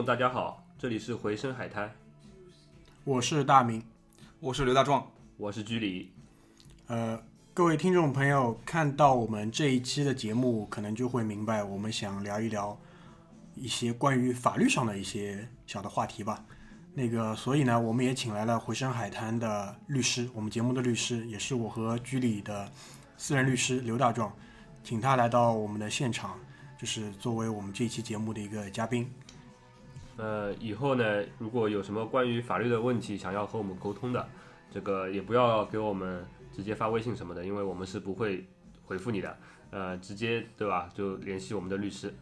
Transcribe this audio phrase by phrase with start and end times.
[0.00, 1.92] 众，大家好，这里是回声海滩，
[3.04, 3.84] 我是大明。
[4.38, 5.06] 我是刘大壮，
[5.36, 6.10] 我是居里。
[6.86, 12.80] 呃，各位听众朋友，看到我们这一期的节目，可能就会明白，我们想聊一聊
[13.54, 16.42] 一些关于法律上的一些小的话题吧。
[16.94, 22.72] 那个，所以呢，我们也请来了回声海滩的律师，我们节目的律师，也是我和居里的
[23.18, 24.34] 私人律师刘大壮，
[24.82, 26.38] 请他来到我们的现场，
[26.78, 29.06] 就是作为我们这一期节目的一个嘉宾。
[30.20, 34.28] 呃，以后呢，如果有什么关于法律的问题想要和我们沟通的，
[34.70, 36.22] 这个也不要给我们
[36.54, 38.46] 直接发微信什么的，因为我们是不会
[38.84, 39.34] 回复你的。
[39.70, 40.90] 呃，直接对吧？
[40.92, 42.14] 就联系我们的律师。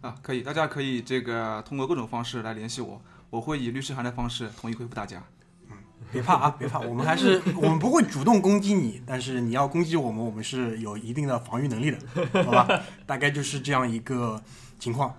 [0.00, 5.22] 啊，可以，大家可以这个通过各种方式来联系我，我会以律师函的方式统一回复大家。
[5.68, 5.76] 嗯
[6.12, 11.98] 别怕啊，别怕，我们还是我们不会主动攻击你，但是你要攻击我们，我们是有一定的防御能力的，
[12.44, 12.80] 好吧？
[13.04, 14.40] 大概就是这样一个
[14.78, 15.14] 情况。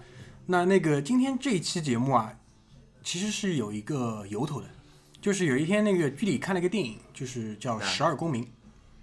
[0.50, 2.34] 那那个今天这一期节目啊，
[3.04, 4.68] 其实是有一个由头的，
[5.20, 8.42] 就是有一天那个剧里看了一个电影，就是叫《十二公民》，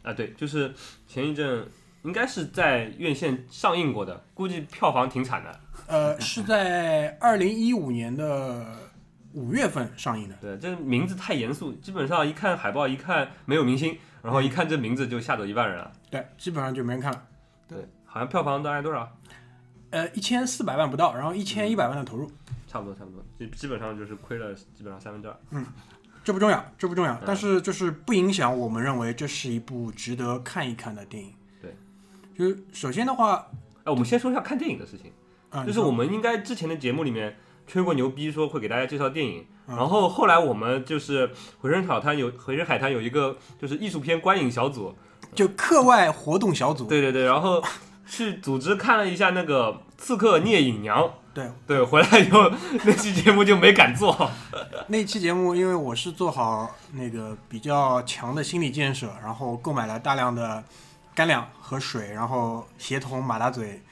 [0.03, 0.75] 啊，对，就是
[1.07, 1.69] 前一阵
[2.03, 5.61] 应该是在院线上映过的，估计票房挺惨的。
[5.87, 8.75] 呃，是在二零一五年的
[9.35, 10.35] 五月份上映的。
[10.41, 15.93] 对，这名字太严肃，基本上一看海报，一看没有明星，然后一看这名字就吓走一半人了。
[16.11, 17.23] 对，基本上就没人看了。
[17.69, 19.15] 对，好像票房大概多少？
[19.95, 22.29] 呃，一千四百万不到，然后一千一百万的投入。
[22.67, 25.37] 差不多，差不多，基基本上就是亏了基本上三分之二。
[25.53, 25.65] 嗯
[26.25, 31.33] 这不重要，这不重要嗯，但是就是不影响我们认为这是一部值得看一看的电影。
[31.63, 31.77] 对，
[32.37, 33.47] 就是首先的话，
[33.85, 35.13] 哎，我们先说一下看电影的事情，
[35.51, 37.37] 嗯，就是我们应该之前的节目里面
[37.69, 41.31] 吹过牛逼，说会给大家介绍电影，嗯然后后来我们就是
[41.61, 44.93] 回声海滩有回声海滩有一个就是艺术片观影小组，
[45.35, 47.63] 就课外活动小组，对对对，然后
[48.07, 52.51] 去组织看了一下那个《刺客聂隐娘》，对对，回来以后
[52.85, 54.31] 那期节目就没敢做。
[54.89, 60.63] 那期节目，因为我是做好那个比较强的心理建设，然后购买了大量的
[61.15, 63.83] 干粮和水，然后协同马大嘴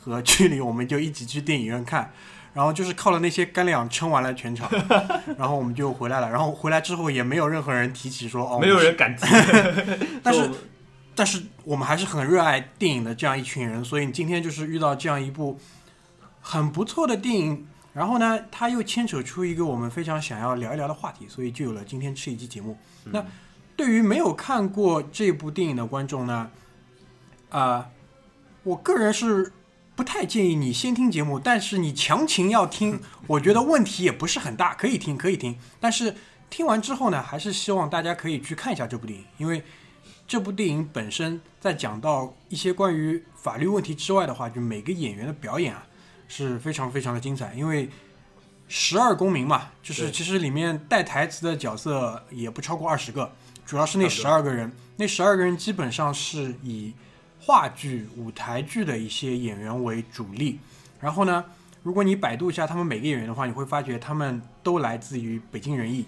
[0.00, 2.12] 和居里，我们就一起去电影院看。
[2.52, 4.68] 然后就是靠了那些干粮撑完了全场，
[5.38, 6.28] 然后我们就回来了。
[6.28, 9.24] 然后回来之后也没有任何人提起说哦，没有人敢提，
[10.20, 10.50] 但是
[11.14, 15.58] 但是我们还是很热爱电影的这样一群人，所以今天就是遇到这样一部
[16.40, 22.78] 很不错的电影，然后呢，它又牵扯出一个我们非常想要聊一聊的话题，所以就有了今天这一期节目。
[23.04, 23.24] 那
[23.76, 26.50] 对于没有看过这部电影的观众呢，
[27.48, 27.90] 啊、
[28.62, 29.52] 我个人是
[29.96, 35.58] 不太建议你先听节目，但是你强行要听， 我觉得问题也不是很大，可以听，可以听。
[35.78, 36.14] 但是
[36.48, 39.62] 听完之后呢，还是希望大家可以去看一下这部电影，因为
[40.30, 45.84] 这部电影本身在讲到一些关于法律问题之外的话，就每个演员的表演啊
[46.28, 47.88] 是非常非常的精彩，因为。
[48.68, 53.32] 十二公民嘛，就是其实里面带台词的角色也不超过二十个，
[53.66, 56.92] 主要是那十二个人，那十二个人基本上是以
[57.40, 60.60] 话剧、舞台剧的一些演员为主力。
[61.00, 61.44] 然后呢，
[61.82, 66.04] 如果你百度一下他们每个演员的话，你会发觉他们都来自于北京人艺。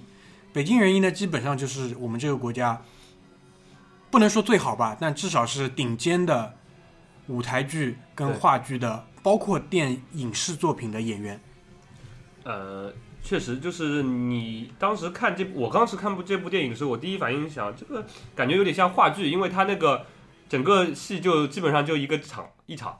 [0.52, 2.80] 北京人艺呢，基本上就是我们这个国家
[4.12, 6.54] 不能说最好吧，但至少是顶尖的
[7.28, 11.40] 舞台剧跟话剧的，包括电影视作品的演员。
[12.44, 12.92] 呃，
[13.22, 18.04] 确实就是你当时看这，我当时看部这部电影的时候，我第一反应想，这个
[18.34, 20.04] 感觉有点像话剧，因为它那个
[20.46, 22.98] 整个戏就基本上就一个场一场，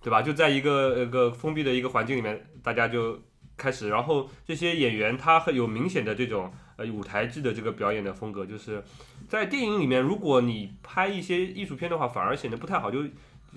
[0.00, 0.22] 对吧？
[0.22, 3.18] 就在一个一个封闭的一个环境里面，大家就
[3.56, 8.82] 开始，然后这些演员他很有明显的这种呃舞台剧的这个表演的风格，就是
[9.28, 13.04] 在电影里面，如果你拍一些艺术片的话，反而显得不太好，就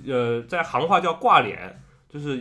[0.05, 2.39] 呃在行话叫挂脸，就是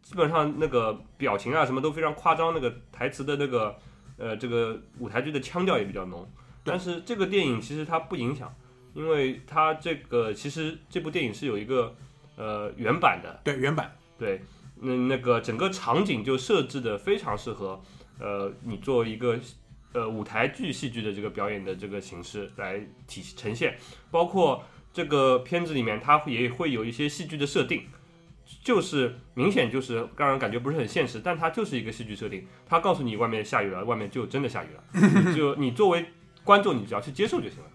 [0.00, 3.76] 基本上那个表情啊什么都非常夸张，那个台词的那个
[4.16, 6.28] 呃这个舞台剧的腔调也比较浓。
[6.64, 8.54] 但是这个电影其实它不影响，
[8.94, 11.94] 因为它这个其实这部电影是有一个
[12.36, 13.96] 呃原版的，对，原版。
[14.18, 14.40] 对，
[14.76, 17.82] 那那个整个场景就设置的非常适合
[18.20, 19.36] 呃你做一个
[19.92, 23.76] 呃舞台剧戏剧的这个表演的这个形式来体呈现，
[24.10, 27.84] 包括这个片子里面它也会有一些戏剧的设定。
[28.62, 32.46] 就是明显就是让人感觉不是很现实，但它就是一个戏剧设定。
[32.66, 34.84] 它告诉你外面下雨了，外面就真的下雨了。
[35.24, 36.04] 你就你作为
[36.44, 37.70] 观众你只要去接受就行了。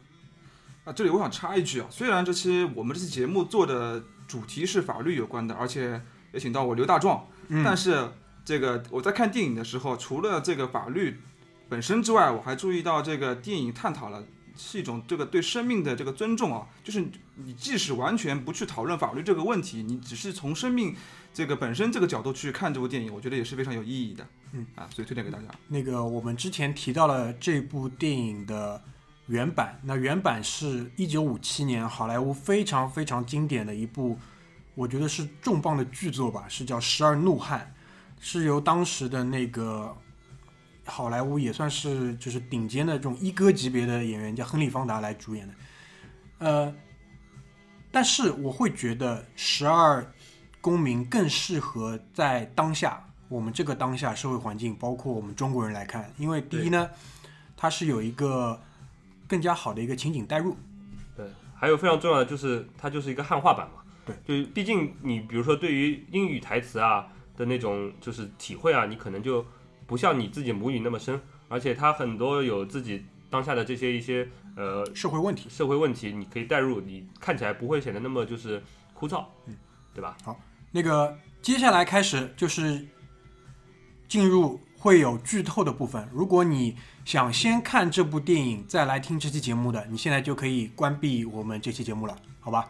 [0.86, 6.00] 啊，这里我想插一句啊，虽然这期我们这期节目做的主题是法律有关的，而且
[6.31, 8.10] 也请到我刘大壮，嗯但是
[8.46, 11.20] 这个我在看电影的时候，除了这个法律
[11.69, 14.24] 本身之外，我还注意到这个电影探讨了
[14.56, 17.06] 是一种这个对生命的这个尊重啊，就是
[17.36, 20.96] 你即使完全不去讨论法律这个问题，你只是从生命
[21.34, 24.28] 这个本身这个角度去看这部电影，我觉得也是非常有意义的。
[24.54, 25.46] 嗯啊，所以推荐给大家。
[25.68, 28.81] 那个我们之前提到了这部电影的
[29.28, 34.18] 原版，那原版是一九五七年好莱坞非常非常经典的一部，
[34.74, 37.75] 我觉得是重磅的巨作吧，是叫《十二怒汉》，
[38.25, 39.94] 是由当时的那个
[40.88, 45.54] 好莱坞也算是就是顶尖的这种一哥级别的演员叫亨利·方达来主演的，
[46.39, 46.74] 呃，
[47.92, 50.06] 但是我会觉得《十二
[50.62, 56.89] 公民》更适合在当下我们这个当下社会环境，包括我们中国人来看，因为第一呢，
[57.56, 58.60] 它是有一个
[59.28, 60.56] 更加好的一个情景代入，
[61.16, 63.81] 对，还有非常重要的就是它就是一个汉化版嘛。
[64.06, 69.45] 对，就毕竟你比如说对于英语台词啊的那种就是体会啊，你可能就
[69.88, 75.50] 不像你自己母语那么深，而且它很多有自己当下的这些一些呃社会问题。
[75.50, 78.62] 社会问题，你可以带入，你看起来不会显得那么就是
[78.94, 79.56] 枯燥，嗯，
[79.94, 80.16] 对吧？
[80.24, 80.39] 好
[80.72, 82.86] 那个接下来开始就是
[84.07, 86.07] 进入会有剧透的部分。
[86.12, 86.75] 如果你
[87.06, 92.68] 想先看这部电影再来听这期节目的，你现在就可以关闭我们这期节目了，好吧？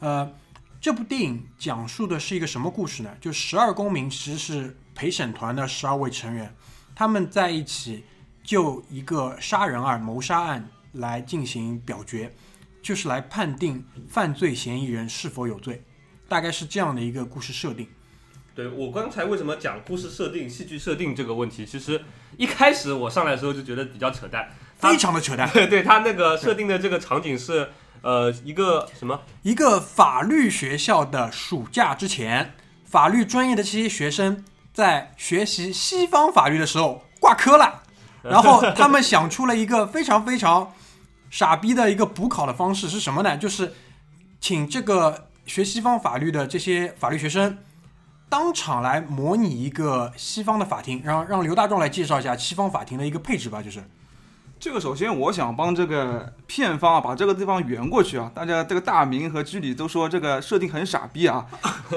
[0.00, 0.32] 呃，
[0.80, 3.14] 这部电影讲述的是一个什么故事呢？
[3.20, 6.52] 就十二公民其实是陪审团的十二位成员，
[6.94, 8.04] 他们在一起
[8.42, 12.34] 就一个杀人案、谋杀案来进行表决，
[12.82, 15.84] 就是来判定犯罪嫌疑人是否有罪。
[16.28, 17.86] 大概是这样的一个故事设定。
[18.54, 22.02] 对我刚才为什么讲故事设定、戏剧设定这个问题，其实
[22.38, 24.48] 一开始我上来的时候就觉得比较扯淡，
[24.78, 25.48] 非常的扯淡。
[25.52, 27.68] 对对，他那个设定的这个场景是
[28.00, 29.20] 呃一个什么？
[29.42, 32.54] 一个法律学校的暑假之前，
[32.84, 34.42] 法律专业的这些学生
[34.76, 37.82] 在学习西方法律的时候挂科了，
[38.20, 40.70] 然后他们想出了一个非常非常
[41.30, 43.38] 傻逼的一个补考的方式是什么呢？
[43.38, 43.72] 就是
[44.38, 47.56] 请这个学西方法律的这些法律学生
[48.28, 53.82] 当场来模拟一个西方的法庭，然后让刘大壮来介绍一下西方法庭的一个配置吧，就是。
[54.58, 61.46] 这个首先我想帮这个片方啊把这个地方圆过去啊，大家这个大明和居里都说这个设定很傻逼啊，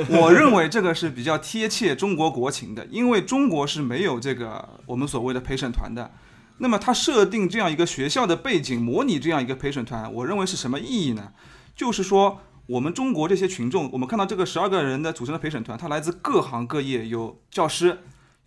[0.09, 6.11] 我认为这个是比较贴切中国国情的，因为中国是没有这个我们所谓的陪审团的。
[6.57, 11.31] 那么他设定这样一个学校的背景，模拟这样一个陪审团，我认为是什么意义呢？
[11.73, 17.99] 就是说我们中国这些群众，我们看到这个十二个人的组成的陪审团，它来自各行各业，有教师，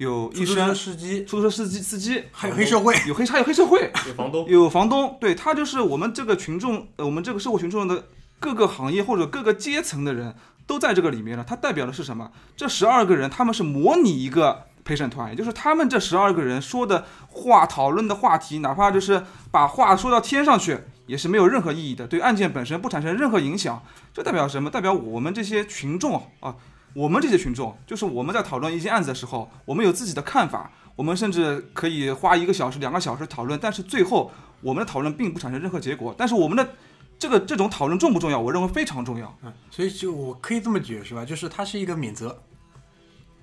[0.03, 10.35] 有医出租车生，司机，出租车司机，司机还有黑社会，有黑还有黑社会，有房东，有房东，对他就是我们这个群众，呃，我们这个社会群众的各个行业或者各个阶层的人
[10.67, 11.45] 都在这个里面了。
[11.49, 12.31] 它代表的是什么？
[12.57, 23.83] 这十二个人他们是模拟一个陪审团，也就是他们这十二个人说的话、讨论的话题，哪怕就是把话说到天上去，也是没有任何意义的，对案件本身不产生任何影响。
[24.13, 24.69] 这代表什么？
[24.69, 26.57] 代表我们这些群众啊。
[26.95, 34.31] 我们这些群众，就是我们在讨论一件案子的时候，我们有自己的看法，我们甚至可以花一个小时、两个小时讨论，但是最后
[34.61, 36.15] 我们的讨论并不产生任何结果。
[36.17, 36.75] 但是我们的
[37.19, 38.39] 这个这种讨论重不重要？
[38.39, 39.37] 我认为非常重要。
[39.43, 42.43] 嗯，所以就我可以这么解释吧，就是它是一个免责。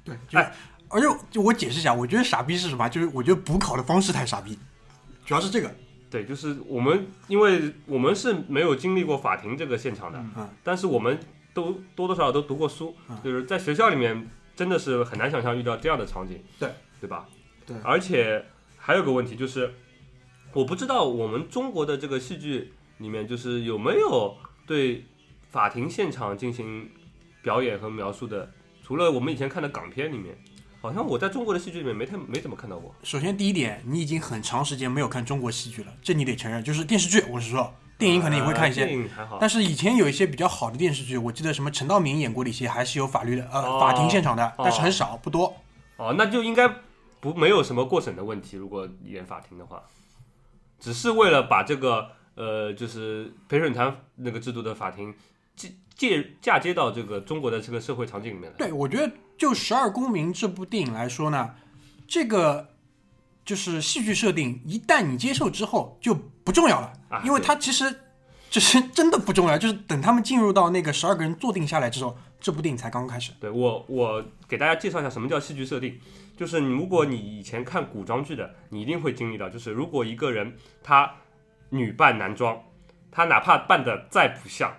[0.03, 0.53] 对，就哎
[0.91, 2.89] 而且就我解释一下，我觉得傻逼是什么？
[2.89, 4.57] 就是我觉得补考的方式太傻逼，
[5.25, 5.71] 主要是这个。
[6.09, 11.19] 对，就是我们，因为我们是没有经历过法庭这个现场的，嗯但是我们
[11.53, 16.69] 都多多少少都读过书，嗯就是在学校里面真的是很难想象遇到这样的场景，对
[17.01, 17.27] 对吧？
[17.65, 18.45] 对而且
[18.77, 19.73] 还有个问题就是，
[20.53, 25.05] 我不知道我们中国的这个戏剧里面，就是有没有对
[25.49, 26.89] 法庭现场进行
[27.41, 28.51] 表演和描述的，
[28.83, 30.37] 除了我们以前看的港片里面，
[30.81, 32.93] 好像我在中国的戏剧里面没太没怎么看到过。
[33.03, 36.63] 首先第一点，你已经很长时间没有看中国戏剧了，这你得承认。
[36.63, 45.53] 就是电视剧，我是说，电影可能也会看一些，呃电影还好，但是以前有一些比较好的电视剧，我记得什么陈道明演过的一些，还是有法律的呃、哦法庭现场的，哦但是很少不多。
[45.97, 46.67] 哦，那就应该
[47.19, 48.55] 不没有什么过审的问题。
[48.55, 49.83] 如果演法庭的话，
[50.79, 55.13] 只是为了把这个呃，就是陪审团那个制度的法庭
[55.57, 58.57] 借借嫁接到这个中国的这个社会场景里面来。
[58.57, 61.53] 对，我觉得就《十二公民》这部电影来说呢，
[62.07, 62.69] 这个
[63.43, 67.93] 就是戏剧设定，一旦你接受之后就不重要了，啊因为它其实
[68.49, 73.31] 就是 真的不重要，就是等他们进入到那个十二个人坐定下来之后，这部电影才刚刚开始。
[73.39, 75.99] 对我，我给大家介绍一下什么叫戏剧设定。
[76.37, 81.11] 就是你，如果你以前看古装剧的，你一定会经历到，就是如果一个人他
[81.71, 82.63] 女扮男装，
[83.11, 84.73] 他哪怕扮的再不像，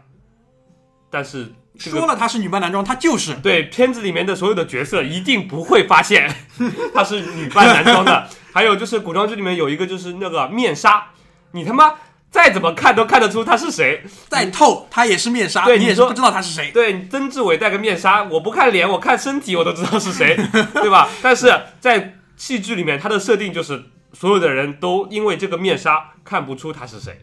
[1.10, 3.34] 但是这个说了他是女扮男装，他就是。
[3.42, 6.34] 对片子里面的所有的角色一定不会发现
[6.94, 8.26] 她是女扮男装的。
[8.52, 11.10] 还有就是古装剧里面有一个就是那个面纱，
[11.52, 11.94] 你他妈
[12.30, 14.02] 再怎么看都看得出他是谁。
[14.28, 16.70] 再透，他也是面纱，对你也是不知道他是谁。
[16.70, 20.37] 对，曾志伟戴个面纱，我不看脸，我看身体，我都知道 是谁，
[20.75, 21.08] 对吧？
[21.20, 23.82] 但是在戏剧里面，他的设定就是
[24.12, 27.18] 所有的人都因为这个面纱看不出他是谁，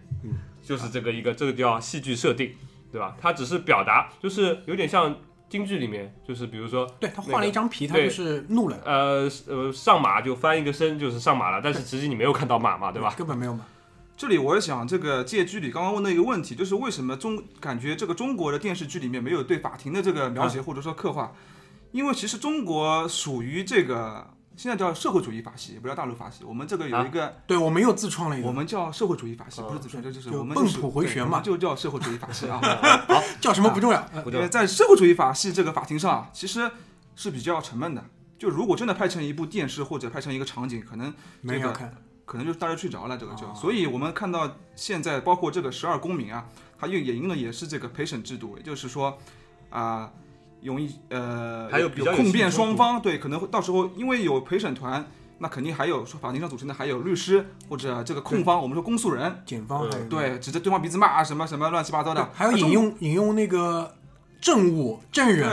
[0.61, 2.53] 就是这个一个这个叫戏剧设定，
[2.91, 3.15] 对吧？
[3.21, 5.15] 他只是表达，就是有点像
[5.49, 13.13] 京剧里面，就是比如说对他换了一张皮，他就是怒了，呃呃上马就翻一个身就是上马了，但是实际你没有看到马嘛，对吧？
[13.17, 13.65] 根本没有嘛。
[14.17, 21.31] 这里我也想这个借居里刚刚问的一个问题，就是为什么中感觉这个中国的电视剧里面没有对法庭的这个描写或者说刻画？
[21.91, 26.43] 因为其实中国属于这个现在叫社会主义法系，也不叫大陆法系。
[26.43, 30.57] 我们这个有一个，对我们又自创了一个，我们叫社会主义法系，嗯不是自创，这就是我们
[30.91, 32.59] 回旋嘛就叫社会主义法系啊。
[33.07, 34.03] 好叫什么不重要。
[34.49, 36.71] 在社会主义法系这个法庭上啊，其实
[37.15, 38.03] 是比较沉闷的。
[38.39, 41.93] 就如果真的拍成一部电视或者拍成一个场景，可能没有看，
[42.27, 43.53] 可能就是大家睡着了，这个就，哦。
[43.55, 46.45] 所以我们看到现在包括这个十二公民啊，
[46.77, 49.17] 它用也用的也是这个陪审制度，也就是说，
[49.69, 50.11] 啊、
[50.59, 55.07] 用一呃还有比较有控辩双方，对，可能会到时候因为有陪审团，
[55.37, 63.95] 那肯定还有说法庭上组成的还有律师或者这个控方，我们说公诉人，检方还有嗯对，指着对方鼻子骂啊什么什么乱七八糟的，还有引用引用那个
[64.41, 65.49] 证物证人，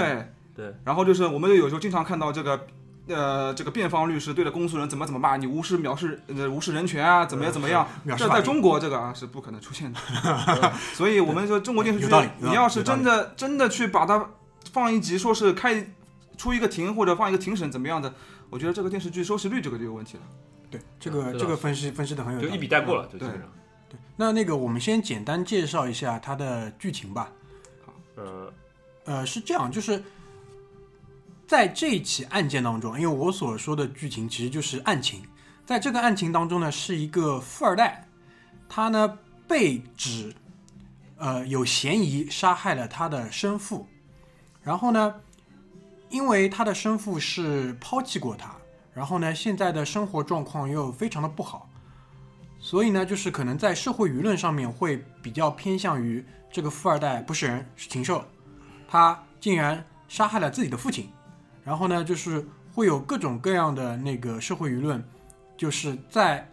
[0.56, 2.66] 对对，然后就是我们有时候经常看到这个。
[3.06, 7.86] 呃，这个辩方律师对着公诉人怎么怎么骂你无视藐视呃无视人权啊，怎么样怎么样？
[8.16, 9.98] 这在中国这个啊是不可能出现的，
[10.94, 12.06] 所以我们说中国电视剧
[12.38, 14.30] 你要是真的真的去把它
[14.72, 15.86] 放一集，说是开
[16.38, 18.12] 出一个庭或者放一个庭审怎么样的，
[18.48, 20.22] 我觉得这个电视剧收视率这个就有问题了。
[20.70, 22.54] 对这个这个分析分析的很有道就。
[22.54, 23.42] 一笔带过了，对本上。
[24.16, 27.30] 那那个我们先简单介绍一下它的剧情吧。
[27.84, 28.52] 好呃，
[29.04, 30.02] 呃，是这样，就是
[31.46, 35.22] 在这一起案件当中，因为我所说的剧情其实就是案情，
[35.66, 38.06] 在这个案情当中呢，是一个富二代，
[38.68, 40.34] 他呢被指
[41.16, 43.86] 呃有嫌疑杀害了他的生父，
[44.62, 45.14] 然后呢，
[46.08, 48.54] 因为他的生父是抛弃过他，
[48.92, 51.68] 然后呢，现在的生活状况又非常的不好，
[52.58, 58.24] 所以呢，就是可能在社会舆论上面会比较偏向于这个富二代不是人是禽兽，
[58.88, 61.08] 他竟然杀害了自己的父亲，
[61.64, 65.02] 然后呢，就是会有各种各样的那个社会舆论，
[65.56, 66.46] 就是在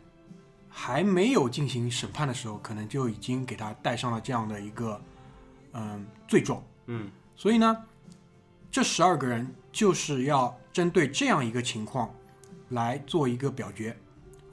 [0.70, 5.02] 还没有进行审判的时候，可能就已经给他带上了这样的一个
[5.74, 6.64] 嗯罪状。
[6.86, 7.78] 嗯，所以呢，
[8.72, 12.10] 这十二个人就是要针对这样一个情况
[12.70, 13.96] 来做一个表决。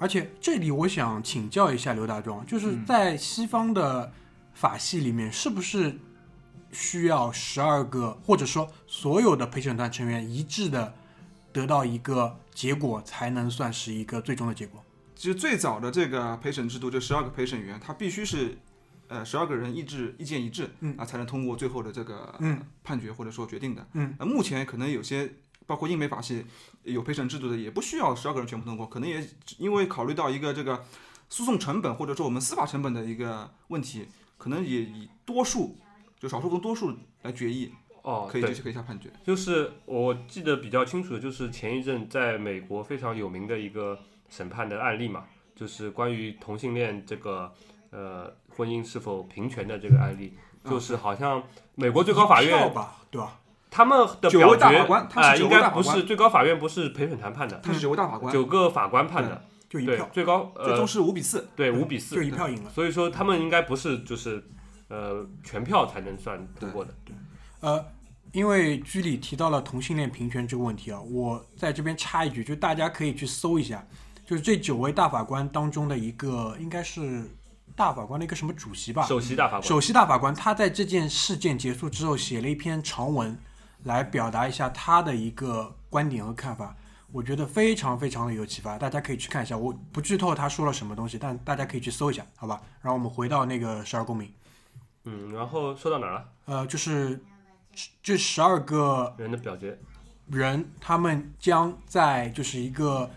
[0.01, 4.13] 而且这里我想请教一下刘大壮，就是在西方的
[4.55, 5.99] 法系里面，是不是
[6.73, 10.95] 需要十二个，或者说所有的陪审团成员一致的
[11.53, 14.85] 得到一个结果，才能算是一个最终的结果？
[15.15, 18.57] 其实最早的这个陪审制度，这十二个陪审员，他必须是，
[19.09, 23.85] 呃，十二个人意志意见一致，嗯啊，才能通过最后的这个嗯判决或者说决定的。
[23.95, 25.33] 嗯，呃，目前可能有些
[25.67, 26.47] 包括英美法系
[26.85, 30.85] 有陪审制度的，也不需要十二个人全部通过，可能也因为考虑到一个这个
[31.29, 34.07] 诉讼成本或者说我们司法成本的一个问题，
[34.37, 35.77] 可能也以多数
[36.19, 37.73] 就少数和多数来决议，
[38.03, 39.09] 哦，对可以这，可以下判决。
[39.25, 43.99] 就是我记得比较清楚的，就是前一阵在美国非常有名的一个
[44.29, 47.53] 审判的案例嘛，就是关于同性恋这个
[47.91, 50.35] 呃婚姻是否平权的这个案例，
[50.65, 51.43] 就是好像
[51.75, 53.39] 美国最高法院吧，对吧？
[53.71, 54.79] 他们的九表决
[55.15, 61.47] 啊、九应该不是最高法院不是陪审团判的，他是九位大法官，九个法官判的，对就一票，，最高最终呃是五比四。
[61.55, 62.71] 对五比四就，一票赢了。
[62.71, 64.43] 所以说他们应该不是就是
[64.89, 67.15] 呃全票才能算通过的，对
[67.61, 67.85] 呃，
[68.33, 73.87] 因为居里提到了同性恋平权这个问题啊，我在这边插一句，就大家可以去搜一下，
[74.25, 77.25] 就是这九位大法官当中的一个，应该是
[77.75, 79.63] 大法官的一个什么主席吧，首席大法官。
[79.63, 83.39] 首席大法官，他在这件事件结束之后写了一篇长文，
[83.85, 86.77] 来表达一下他的一个观点和看法。
[87.11, 89.57] 我觉得非常非常的有启发，大家可以去看一下。
[89.57, 92.61] 我不剧透他说了什么东西，但大家可以去搜一下，好吧？
[92.83, 94.31] 然后我们回到那个十二公民，
[95.11, 96.29] 嗯，然后说到哪儿了？
[96.45, 97.19] 呃，就是
[98.03, 99.79] 这十二个人的表决。
[100.27, 103.11] 人，他们将在就是一个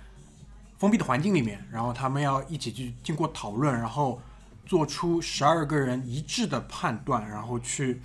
[0.77, 4.21] 封闭的环境里面，然后他们要一起去经过讨论，然后
[4.65, 8.01] 做出十二个人一致的判断，然后去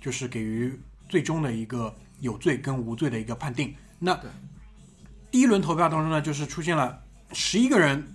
[0.00, 3.74] 就是给予最终的一个有罪跟无罪的一个判定。
[3.98, 4.16] 那
[5.32, 8.06] 第一轮投票当中呢，就是出现了十一个人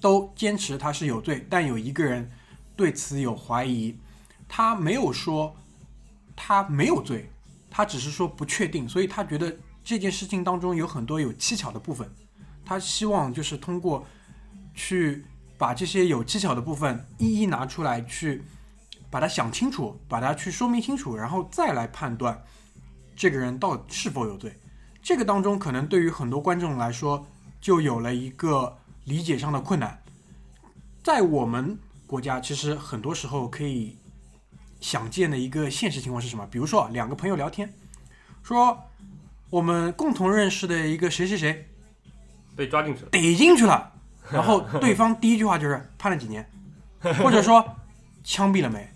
[0.00, 2.30] 都坚持他是有罪，但有一个人
[2.74, 3.94] 对此有怀疑，
[4.54, 5.56] 他没有说
[6.36, 7.30] 他没有罪，
[7.70, 12.06] 他只是说不确定，所以他觉得这件事情当中有很多有蹊跷的部分，
[12.62, 14.06] 他希望就是通过
[14.74, 15.24] 去
[15.56, 18.42] 把这些有蹊跷的部分一一拿出来，去
[19.10, 22.38] 把它想清楚，把它去说明清楚，然后再来判断
[23.16, 24.54] 这个人到底是否有罪。
[25.02, 27.26] 这个当中可能对于很多观众来说，
[27.58, 29.98] 就有了一个理解上的困难。
[31.02, 33.96] 在我们国家，其实很多时候可以
[34.82, 36.46] 想见的一个现实情况是什么？
[36.50, 37.72] 比如说两个朋友聊天，
[38.42, 38.78] 说
[39.48, 41.66] 我们共同认识的一个谁谁谁
[42.56, 43.08] 被抓进去了。
[43.10, 43.92] 逮进去了，
[44.30, 46.44] 然后对方第一句话就是判了几年，
[47.22, 47.64] 或者说
[48.24, 48.86] 枪毙了没？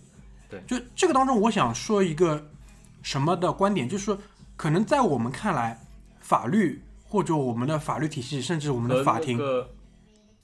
[0.50, 2.50] 对，就这个当中，我想说一个
[3.02, 4.18] 什么的观点，就是说，
[4.56, 5.80] 可能在我们看来，
[6.20, 9.38] 法律或者我们的法律体系，甚至我们的法庭，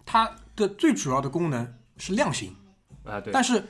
[0.06, 2.54] 它的最主要的功能是量刑。
[3.04, 3.64] 啊，对，但是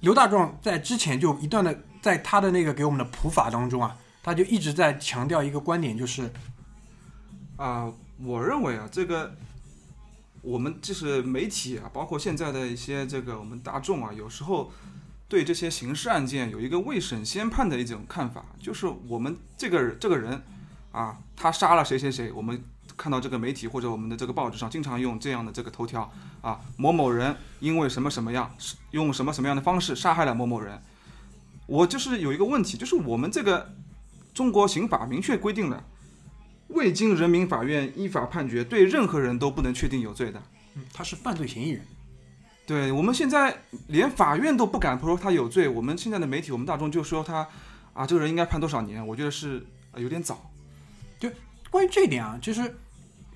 [0.00, 6.30] 刘大壮在之前就一段的在他的那个给我们的普法当中啊，他就一直在强调一个观点，就是
[7.56, 7.92] 啊、
[8.22, 9.34] 我认为啊，这个
[10.40, 14.72] 我们就是媒体啊，包括现在的一些这个我们大众啊，有时候
[15.28, 20.42] 对这些刑事案件有一个未审先判的一种看法，就是我们这个这个人
[20.90, 22.64] 啊，他杀了谁谁谁，我们
[23.00, 30.78] 看到这个媒体或者我们的这个报纸上经常用这样的这个头条啊，某某人因为什么什么样，是用什么什么样的方式杀害了某某人。
[31.66, 33.72] 我就是有一个问题，就是我们这个
[34.34, 35.82] 中国刑法明确规定了。
[36.68, 40.42] 未经人民法院依法判决，对任何人都不能确定有罪的。
[40.74, 41.82] 嗯他是犯罪嫌疑人。
[42.66, 47.48] 对我们现在连法院都不敢说他有罪，我们现在的媒体，我们大众就说他
[47.92, 49.04] 啊，这个人应该判多少年？
[49.04, 50.50] 我觉得是、呃有点早。
[51.18, 51.28] 就
[51.70, 52.76] 关于这一点啊，其实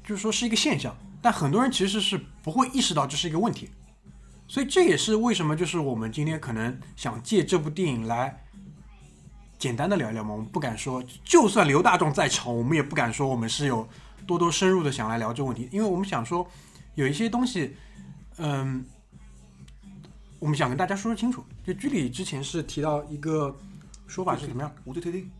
[0.04, 3.70] 就是说是一个现象，但很多人其实是不会意识到这是一个问题，
[4.46, 8.44] 所以这也是为什么就是我们今天可能想借这部电影来
[9.58, 13.88] 简单的聊一聊嘛，我们不敢说，就算刘大壮在场，我们也不敢说我们是有
[14.26, 16.46] 多多深入的想来聊这个问题，因为我们想说
[16.94, 17.74] 有一些东西，
[18.36, 18.84] 嗯，
[20.38, 21.42] 我们想跟大家说说清楚。
[21.64, 23.56] 就居里之前是提到一个
[24.06, 24.70] 说法是怎么样？
[24.84, 25.30] 无罪推定，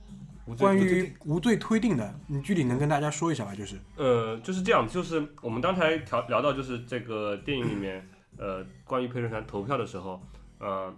[0.59, 3.55] 关于无罪推定的，你具体能跟大家说一下吧？
[3.55, 10.21] 就是呃，就是这样，就是我们刚才聊聊到，就是这个电影里面，呃，关于陪审团投票的时候，
[10.59, 10.95] 呃，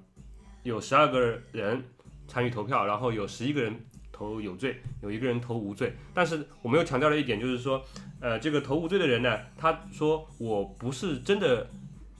[0.63, 1.85] 有十二个人
[2.27, 3.79] 参与投票，然后有十一个人
[4.11, 5.95] 投有罪，有一个人投无罪。
[6.13, 7.81] 但是我们又强调了一点，就是说，
[8.21, 11.69] 呃，这个投无罪的人呢，他说我不是真的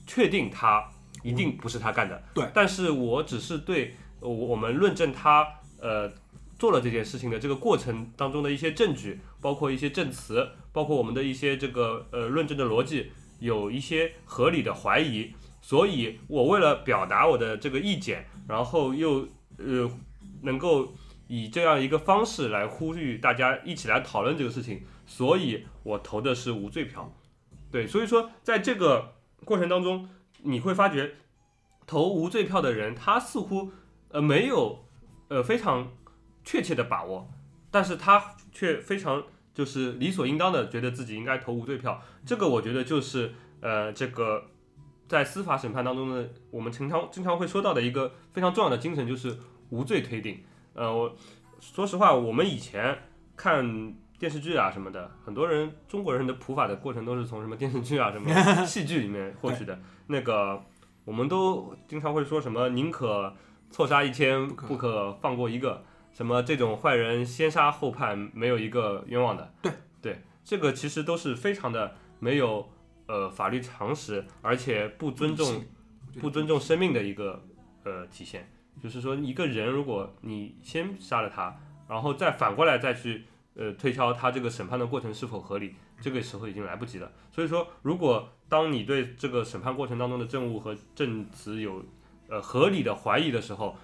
[0.07, 0.87] 确定他
[1.25, 5.45] 一定不是他干的，对但是我只是对我我们论证他
[5.81, 6.09] 呃
[6.59, 19.91] 做了这件事情的这个过程当中的一些证据，包括一些证词，包括我们的一些这个呃论证的逻辑，有一些合理的怀疑，所以我为了表达我的这个意见，然后又呃
[20.43, 20.95] 能够
[21.29, 27.13] 以这样一个方式来呼吁大家一起来讨论这个事情，所以我投的是无罪票。
[27.71, 29.15] 对，所以说在这个
[29.45, 30.09] 过程当中，
[30.43, 31.15] 你会发觉
[31.87, 33.73] 投无罪票的人，他似乎
[34.11, 34.85] 呃没有
[35.29, 35.93] 呃非常
[36.47, 37.29] 确切的把握，
[37.71, 42.01] 但是他却非常就是理所应当的觉得自己应该投无罪票。
[42.25, 44.45] 这个我觉得就是呃这个
[45.09, 49.37] 在司法审判当中呢，我们经常经常会说到的一个非常重要的精神就是
[49.71, 50.43] 无罪推定。
[50.73, 51.17] 呃，我
[51.59, 52.97] 说实话，我们以前
[53.35, 58.33] 看电视剧啊什么的，很多人中国人的普法的过程都是从什么电视剧啊什么
[58.65, 59.77] 戏剧里面获取的。
[60.07, 60.63] 那个
[61.05, 63.35] 我们都经常会说什么宁可
[63.71, 65.85] 错杀一千，不可不可放过一个。
[66.17, 69.53] 什么这种坏人先杀后判，没有一个冤枉的。
[69.61, 72.67] 对对，这个其实都是非常的没有
[73.05, 75.63] 呃法律常识，而且不尊重
[76.19, 77.45] 不尊重生命的一个
[77.85, 78.51] 呃体现。
[78.83, 81.55] 就是说，一个人如果你先杀了他，
[81.87, 83.25] 然后再反过来再去
[83.55, 87.13] 呃推敲他这个审判的过程是否合理，这个时候已经来不及了。
[87.31, 91.85] 所以说，如果当你对这个审判过程当中的证物和证词有
[92.31, 93.77] 呃合理的怀疑的时候，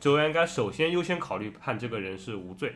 [0.00, 2.74] 就应该首先优先考虑判这个人是无罪，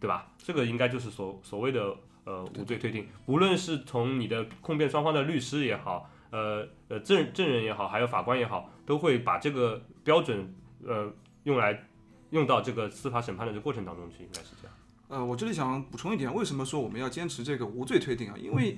[0.00, 0.32] 对吧？
[0.36, 10.52] 这个应该就是所所谓的呃无罪推定，无论是从你的控辩双方的律师也好，呃呃证证人也好，还有法官也好，都会把这个标准
[10.84, 11.10] 呃
[11.44, 11.86] 用来
[12.30, 14.76] 用到这个司法审判的这个过程当中去，应该是这样。
[15.08, 18.34] 呃，我这里想补充一点，为什么说我们要坚持这个无罪推定啊？
[18.36, 18.76] 因为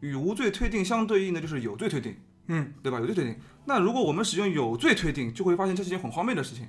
[0.00, 2.14] 与无罪推定相对应的就是有罪推定，
[2.48, 3.00] 嗯，对吧？
[3.00, 3.38] 有罪推定。
[3.64, 6.68] 那如果我们使用有罪推定，就会发现这是一件很荒谬的事情。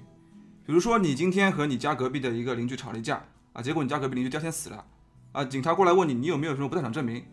[0.65, 3.23] 比如说，你今天和你家隔壁的一个邻居吵了一架
[3.54, 4.86] 啊，结果你家隔壁邻居第二天死了
[5.32, 7.23] 啊，警察过来问你，你有没有什么不在场证明？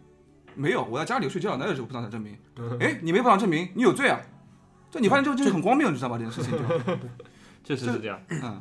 [0.55, 2.37] 没有，我在家里睡觉，哪有什么不在场证明？
[2.81, 4.21] 哎，你没不在场证明，你有罪啊！
[4.90, 6.19] 就你发现这个就是很荒谬，你知道吧？
[6.19, 6.99] 这件事情就，
[7.62, 8.21] 确实是这样。
[8.31, 8.61] 嗯，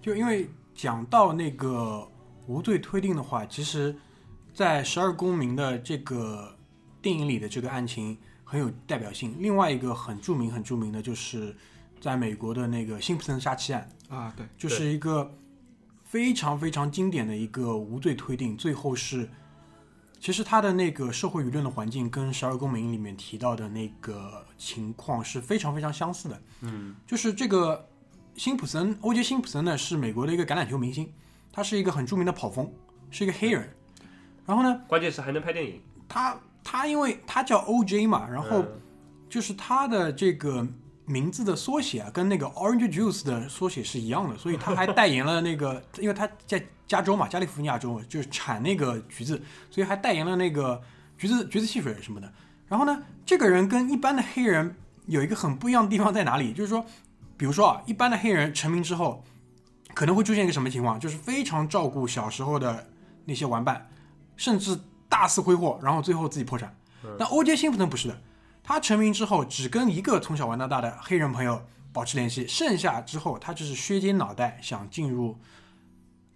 [0.00, 2.06] 就因为讲到那个
[2.46, 3.96] 无罪推定的话，其实，
[4.54, 6.56] 在《十二公民》的这个
[7.02, 9.34] 电影里的这个案情很有代表性。
[9.40, 11.56] 另外一个很著名、很著名的就是
[12.04, 15.34] 在美国的那个辛普森杀妻案，啊，对，就是一个
[16.02, 19.26] 非常非常经典的一个无罪推定，最后是。
[20.20, 26.42] 其实他的那个社会舆论的环境跟《十二公民》里面提到的那个情况是非常非常相似的。
[26.60, 27.88] 嗯，就是这个
[28.36, 31.10] 辛普森，欧杰辛普森呢是美国的一个橄榄球明星，
[31.50, 32.70] 他是一个很著名的跑锋，
[33.10, 33.66] 是一个黑人。
[34.44, 35.80] 然后呢，关键是还能拍电影。
[36.06, 38.80] 他他因为他叫 OJ 嘛，然后嗯
[39.30, 40.66] 就是他的这个
[41.06, 49.40] 名字的缩写啊，跟那个 Orange Juice 的缩写是一样的，所以他还代言了那个，因为他在加州嘛，加利福尼亚州就是产那个橘子，
[49.70, 50.80] 所以还代言了那个
[51.18, 52.32] 橘子橘子汽水什么的。
[52.66, 56.52] 然后呢，这个人跟一般的黑人有一个很不一样的地方在哪里？
[56.52, 56.84] 就是说，
[57.36, 59.22] 比如说啊，一般的黑人成名之后，
[59.92, 60.98] 可能会出现一个什么情况？
[60.98, 62.88] 就是非常照顾小时候的
[63.26, 63.88] 那些玩伴，
[64.36, 66.74] 甚至大肆挥霍，然后最后自己破产。
[67.18, 68.18] 但欧杰辛普森不是的，
[68.64, 75.38] 他成名之后只跟一个从小玩到大的黑人朋友保持联系，剩下之后他就是削尖脑袋想进入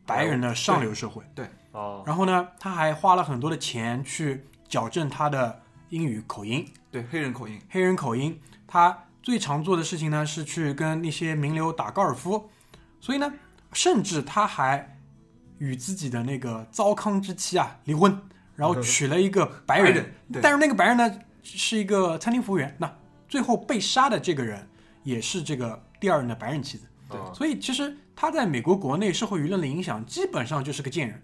[0.07, 1.25] 白人的上流社会。
[1.35, 8.38] 对哦，然后呢，他还花了很多的钱去矫正他的英语口音，对，黑人口音，黑人口音。
[8.67, 12.51] 他最常做的事情呢是去跟那些名流打高尔夫，
[13.01, 13.33] 所以呢，
[13.73, 14.99] 甚至他还
[15.57, 18.21] 与自己的那个糟糠之妻啊离婚，
[18.55, 21.11] 然后娶了一个白人，白人但是那个白人呢
[21.42, 22.74] 是一个餐厅服务员。
[22.79, 22.92] 那
[23.29, 24.68] 最后被杀的这个人
[25.03, 26.85] 也是这个第二任的白人妻子。
[27.11, 31.22] 对哦所以其实他在美国国内社会舆论的影响基本上就是个贱人，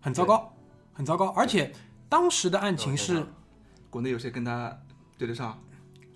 [0.00, 0.52] 很糟糕，
[0.92, 1.28] 很糟糕。
[1.28, 1.72] 而且
[2.08, 3.24] 当时的案情是
[3.90, 4.76] 国内有些跟他
[5.16, 5.56] 对得上，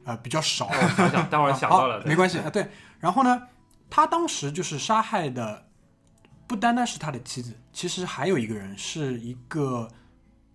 [0.05, 2.51] 呃比较少，想想， 待会儿想到了好，没关系啊。
[2.51, 3.43] 对，然后呢，
[3.89, 5.69] 他当时就是杀害的
[6.49, 9.89] 不单单是他的妻子，其实还有一个人是一个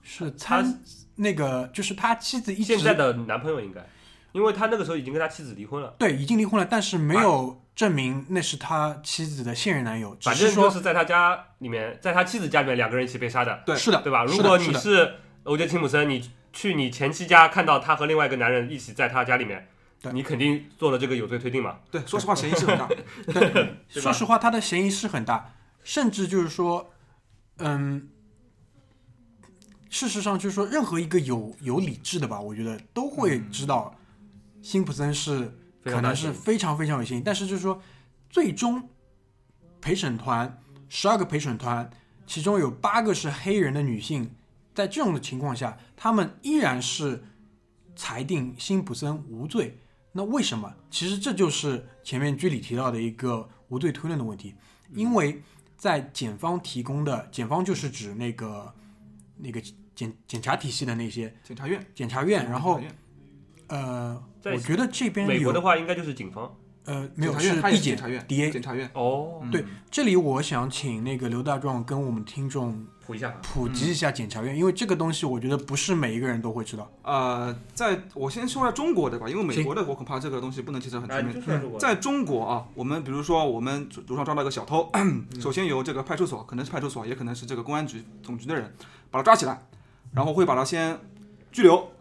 [0.01, 0.83] 是参
[1.17, 3.85] 那个就是他妻子一直现在的男朋友应该，
[4.31, 14.25] 因为他那个时候已经跟他妻子离婚了，对已经离婚了，但是没有证明那是他妻子的现任男友，只反正就是在他家里面，在他妻子家里面两个人一起被杀的，对是的，对吧？
[14.25, 19.67] 是如果你是的你是欧杰辛普森，你去你前妻家看到他和另外一个男人一起在他家里面
[20.01, 21.77] 对，你肯定做了这个有罪推定嘛？
[21.89, 22.87] 对，说实话 嫌疑是很大，
[23.33, 25.53] 对说实话，他的嫌疑是很大，
[25.83, 26.91] 甚至就是说，
[27.57, 28.09] 嗯，
[29.97, 33.97] 事实上就是说，任何一个有有理智的吧，我觉得都会知道，
[34.61, 35.51] 辛普森是
[35.83, 37.81] 可能是非常非常有嫌疑，但是就是说，
[38.29, 38.87] 最终
[39.81, 41.89] 陪审团十二个陪审团，
[42.27, 44.29] 其中有八个是黑人的女性，
[44.75, 47.23] 在这种的情况下，他们依然是
[47.95, 49.79] 裁定辛普森无罪。
[50.11, 50.71] 那为什么？
[50.91, 54.53] 其实这就是前面居里提到的一个无罪推论的问题，
[54.93, 55.41] 因为
[55.75, 58.71] 在检方提供的，检方就是指那个
[59.37, 59.59] 那个
[59.97, 62.79] 检检察体系的那些检察院，检察院，然后
[63.67, 66.55] 呃，我觉得这边美国的话应该就是警方。
[66.85, 68.49] 呃没有检察院，他是地检察院 DA。
[68.49, 76.89] 检察院，哦，嗯对，这里我想请那个刘大壮跟我们听众普一下，普及一下检察院，因为这个东西我觉得不是每一个人都会知道。
[77.01, 81.77] 呃，在我先说下中国的吧，因为美国的我恐怕这个东西不能提得很哎，全面。
[81.77, 84.89] 在中国啊，我们比如说我们路上抓到一个小偷，
[85.41, 88.73] 首先由这个派出所，可能是派出所，也可能是这个公安局总局的人，
[89.11, 89.61] 把他抓起来，
[90.13, 90.99] 然后会把他先
[91.51, 91.91] 拘留，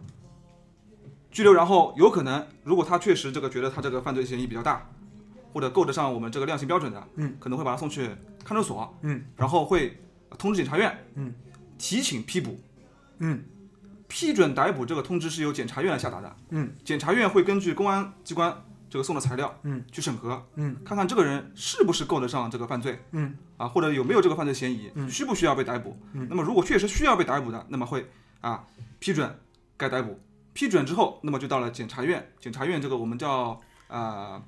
[1.31, 4.88] 拘留，然后有可能如果他确实这个觉得他这个犯罪嫌疑比较大，
[5.53, 8.11] 或者够得上我们这个量刑标准的，嗯，可能会把他送去
[8.45, 9.99] 看守所，嗯，然后会
[10.38, 11.35] 通知检察院，嗯，
[11.79, 12.59] 提请批捕，
[13.19, 13.42] 嗯，
[14.09, 18.64] 批准逮捕这个通知是由检察院来下达的，嗯，检察院会根据公安机关
[18.97, 25.07] 这个送的材料，嗯，去审核，嗯，看看这个人是不是够得上这个犯罪，嗯，啊，或者有没有这个犯罪嫌疑，嗯。
[25.11, 25.95] 需不需要被逮捕？
[26.15, 26.27] 嗯。
[26.31, 28.65] 那么如果确实需要被逮捕的，那么会啊
[28.99, 29.39] 批准
[29.77, 30.19] 该逮捕，
[30.55, 34.43] 批准之后，那么就到了检察院，检察院这个我们叫呃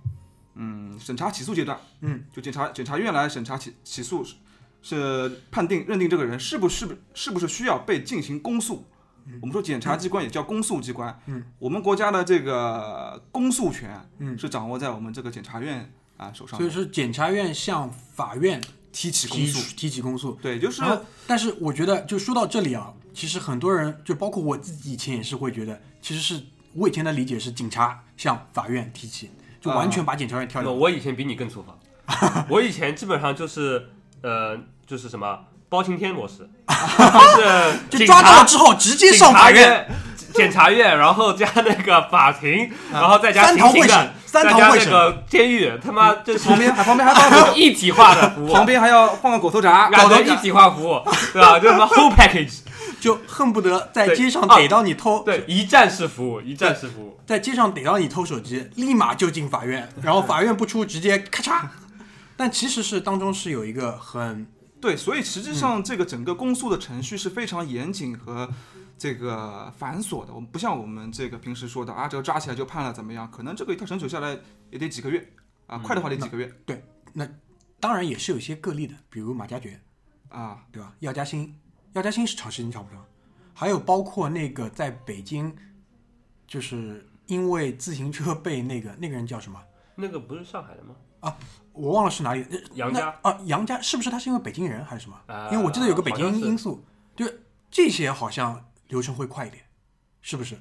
[0.55, 4.35] 嗯审查起诉阶段，嗯，就检察检察院来审查起起诉是
[4.81, 8.87] 是判定认定这个人是不是不是不是需要被进行公诉。
[9.41, 14.39] 我们说检察机关也叫公诉机关，嗯，我们国家的这个公诉权，嗯。
[14.39, 18.61] 是掌握在我们这个检察院啊手上，所以是检察院向法院
[18.93, 20.33] 提起公诉，提起公诉。
[20.43, 20.83] 对，就是
[21.27, 26.43] 但是我觉得，就说到这里啊，其实很多人，就包括我自己以前也是会觉得，其实是
[26.75, 30.73] 我以前的理解是警察向法院提起，就完全把检察院跳那掉。
[30.73, 33.89] 我以前比你更粗放， 我以前基本上就是
[34.23, 36.49] 呃，就是什么包青天模式，
[37.91, 39.87] 就是就抓到了之后直接上法院。
[40.35, 51.01] 检察院，然后加那个法庭，然后再加三堂会审，，三堂会审，那个监狱，他妈这旁边还旁边还放 一体化的服务，旁边还要放个狗头铡，搞得一体化服务，
[51.33, 51.59] 对吧？
[51.59, 52.59] 就什么 whole package，
[53.01, 57.19] 就恨不得在街上啊逮到你偷，对，一站式服务，一站式服务。
[57.27, 61.63] 在街上逮到你偷手机，立马就进法院，然后法院不出，直接咔嚓。
[62.37, 64.47] 但其实是当中是有一个很
[64.81, 68.49] 对，所以实际上这个整个公诉的程序是非常严谨和
[68.97, 70.33] 这个繁琐的。
[70.33, 73.29] 我们不像我们这个平时说的啊，这个抓起来就判了怎么样？
[73.31, 74.39] 可能这个一套审处下来
[74.71, 75.29] 也得几个月
[75.67, 77.29] 啊，快的话得几个月对，那
[77.81, 79.81] 当然也是有一些个例的，比如马加爵，
[80.29, 80.65] 啊。
[80.71, 80.95] 对吧？
[81.01, 81.53] 药家鑫，
[81.95, 83.05] 药家鑫是长时间查不着，
[83.55, 85.53] 还有包括那个在北京，
[86.47, 89.61] 就是因为自行车被那个那个人叫什么，
[89.97, 90.95] 那个不是上海的吗？
[91.79, 92.45] 我忘了是哪里。
[92.51, 95.17] 呃杨家啊，杨家是不是他是因为北京人还是什么？
[95.27, 96.85] 啊因为我记得有个北京因素，
[97.17, 97.25] 就
[97.71, 99.63] 这些好像流程会快一点，
[100.21, 100.59] 是不是？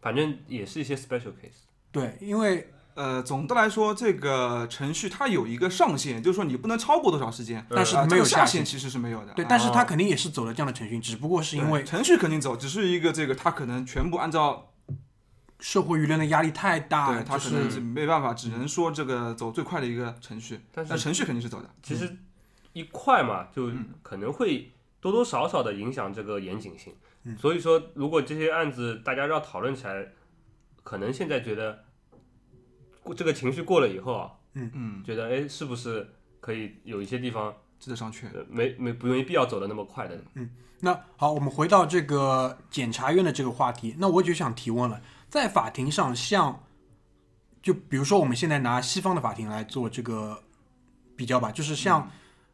[0.00, 1.66] 反正也是一些 special case。
[1.90, 9.32] 对，因为呃，总的来说，这个程序它有一个上限，就是说你不能超过多少时间，但是啊没有下限其实是没有的。
[9.34, 14.67] 对，啊但是他肯定也是走了这样的程序，只不过是因为程序肯定走，只是一个这个他可能全部按照，
[15.60, 21.68] 社会舆论的压力太大，对他就可能没办法，只能说这个走最快的一个程序，但是程序肯定是走的。
[21.82, 22.16] 其实
[22.72, 26.94] 一块嘛，就嗯可能会多多少少的影响这个严谨性。
[27.24, 30.06] 嗯所以说，如果这些案子大家要讨论起来，
[30.84, 31.84] 可能现在觉得
[33.02, 36.08] 过这个情绪过了以后啊，嗯嗯，觉得哎，是不是
[36.40, 38.26] 可以有一些地方值得商榷。
[38.32, 40.16] 呃没没不没必要走的那么快的？
[40.34, 40.48] 嗯
[40.80, 46.64] 那好，我们回到这个检察院的这个话题，那我就想提问了，在法庭上像，
[47.62, 50.42] 就比如说我们现在拿西方的法庭来做这个
[51.16, 52.10] 比较吧，就是像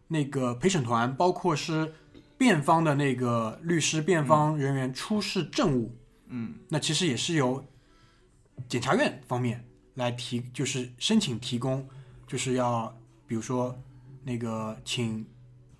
[0.08, 1.94] 那个陪审团，包括是
[2.36, 7.64] 辩方的那个律师、辩方人员出示证物，嗯，那其实也是由
[8.68, 11.88] 检察院方面来提，就是申请提供，
[12.26, 12.92] 就是要
[13.26, 13.78] 比如说
[14.24, 15.24] 那个请，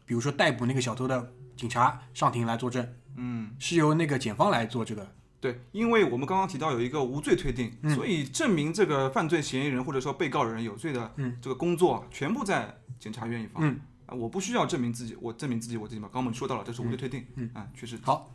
[0.07, 5.13] 比如说逮捕那个小偷的警察上庭来作证，嗯，是由那个检方来做这个，
[5.45, 13.63] 对，因为我们刚刚提到有一个无罪推定，嗯所以证明这个犯罪嫌疑人或者说被告人有罪的嗯这个工作啊全部在检察院一方。
[13.63, 16.09] 嗯啊，我不需要证明自己，我证明自己我自己嘛。
[16.09, 17.27] 刚刚我们说到了，这是无罪推定。
[17.37, 17.99] 嗯啊，确实。
[18.03, 18.31] 好，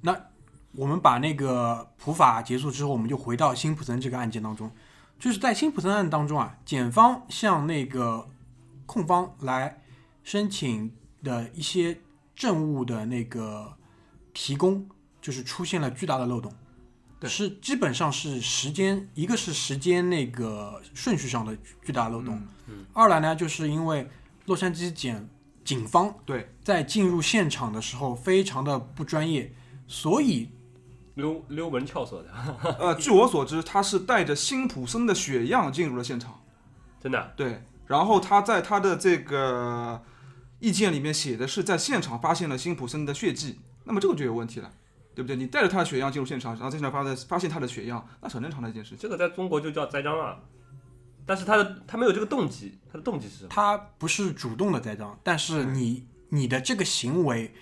[0.00, 0.18] 那
[0.72, 4.70] 我们把那个普法结束之后，我们就回到辛普森这个案件当中，
[5.18, 8.30] 就是在辛普森案当中啊，检方向那个
[8.86, 9.82] 控方来
[10.22, 10.90] 申请
[11.22, 11.98] 的一些
[12.34, 13.76] 证物的那个
[14.32, 14.88] 提供，
[15.26, 16.52] 就是出现了巨大的漏洞。
[17.18, 24.08] 对是基本上是时间，一个是时间那个顺序上的巨大漏洞，嗯二来呢，就是因为
[24.44, 25.28] 洛杉矶检
[25.64, 29.52] 警方对在进入现场的时候非常的不专业，
[29.88, 30.50] 所以
[31.14, 32.30] 溜溜门撬锁的，
[32.78, 36.40] 呃，据我所知，他是带着辛普森的血样进入了现场。
[37.02, 40.04] 真的对，然后他在他的这个
[40.60, 44.70] 意见里面写的是在现场发现了辛普森的血迹，那么这个就有问题了，
[45.16, 45.34] 对不对？
[45.34, 48.98] 你带着他的血样进入现场，然后在现场发的发现他的血样，那是很正常的一件事情。
[48.98, 50.38] 这个在中国就叫栽赃啊。
[51.24, 53.48] 但是他的他没有这个动机，他的动机是什么？
[53.50, 57.52] 他不是主动的栽赃，但是你你的这个行为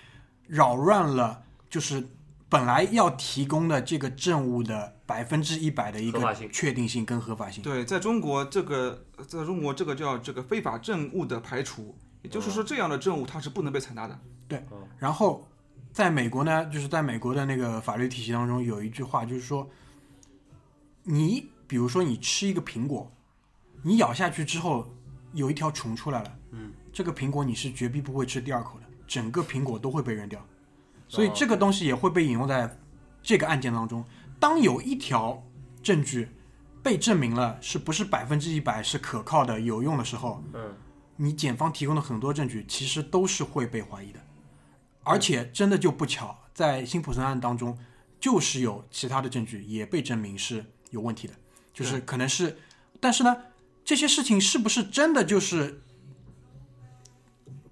[0.47, 2.05] 扰乱了，就是
[2.49, 7.63] 本来要提供的这个证物的百分之一百的一个确定性跟合法性。
[7.63, 14.19] 对，在中国这个，在中国这个叫这个非法证物的排除，也就是说这样的证物它是不能被采纳的。
[14.47, 14.63] 对
[14.99, 15.47] 然后
[15.95, 19.65] 在美国呢，就是在美国的那个法律体系当中有一句话，就是说，
[21.03, 23.09] 你比如说你吃一个苹果，
[23.81, 24.85] 你咬下去之后
[25.31, 30.45] 有一条虫出来了，嗯，这个苹果你是绝逼不会吃第二口的，整个苹果都会被扔掉，
[31.07, 32.77] 所以哦这个东西也会被引用在
[33.23, 34.03] 这个案件当中。
[34.37, 35.41] 当有一条
[35.81, 36.27] 证据
[36.83, 40.75] 被证明了是不是百分之一百是可靠的、有用的时候，嗯，
[41.15, 44.19] 你检方提供的很多证据其实都是会被怀疑的，
[45.05, 47.77] 而且真的就不巧，在辛普森案当中，
[48.19, 51.33] 就是有其他的证据也被证明是有问题的，
[51.71, 52.57] 就是可能是，
[52.99, 53.37] 但是呢，
[53.85, 55.83] 这些事情是不是真的就是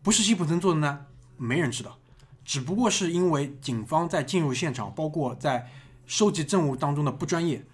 [0.04, 1.08] 不是辛普森做的呢？
[1.38, 1.98] 没人知道，
[2.46, 5.68] 只不过是因为警方在进入现场，包括在
[6.06, 7.66] 收集证物当中的不专业，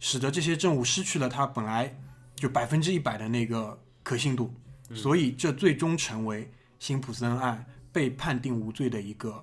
[0.00, 1.96] 使得这些证物失去了它本来
[2.34, 4.52] 就百分之一百的那个可信度，
[4.92, 9.42] 所以这最终成为辛普森案被判定无罪的一个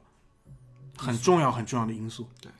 [0.97, 2.27] 很重要很重要的因素。
[2.41, 2.51] 对，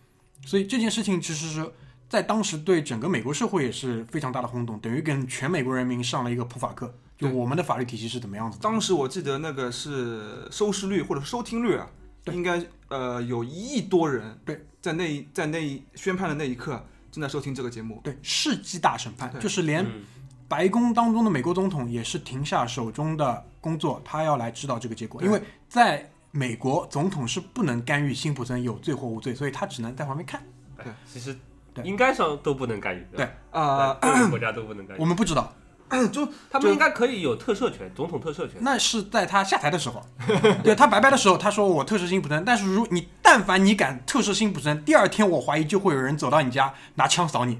[0.46, 1.72] 所以这件事情其实是
[2.10, 8.64] 在当时对整个美国社会也是非常大的轰动，等于跟全美国人民上了一个普法课，就我们的法律体系是怎么样子的。
[8.64, 11.90] 当时我记得那个是收视率或者收听率啊，
[12.24, 18.00] 对应该呃有一亿多人对在那一在那一宣判的那一刻正在收听这个节目。
[18.02, 20.04] 对，世纪大审判，对就是连嗯
[20.52, 30.42] 白宫当中的美国总统也是停下手中的工作，他要来知道这个结果，因为在美国总统是不能干预辛普森有罪或无罪，所以他只能在旁边看。
[30.76, 31.34] 哎对其实
[31.74, 35.06] 对应该上都不能干预，对吧啊、对各个国家都不能干预 我。
[35.06, 35.54] 们不知道，
[36.12, 38.56] 就他们应该可以有特赦权，总统特赦权。
[38.60, 40.04] 那是在他下台的时候，
[40.66, 47.58] 对他拜拜的时候，他说我特赦辛普森，但是如你但凡你敢特赦辛普森，第二天我怀疑就会有人走到你家拿枪扫你，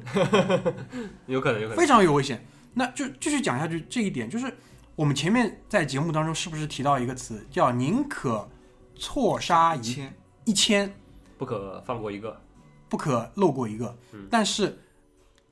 [1.28, 1.88] 有可能，有可能非。
[1.88, 2.46] 常有危险。
[2.74, 4.54] 那就继续讲下去这一点，就是
[4.96, 8.50] 我们前面在节目当中是不是提到一个词叫宁可
[8.96, 10.14] 错杀一千
[10.46, 10.94] 一千，
[11.38, 12.42] 不可放过一个。
[12.90, 14.28] 不可漏过一个嗯。
[14.30, 14.78] 但是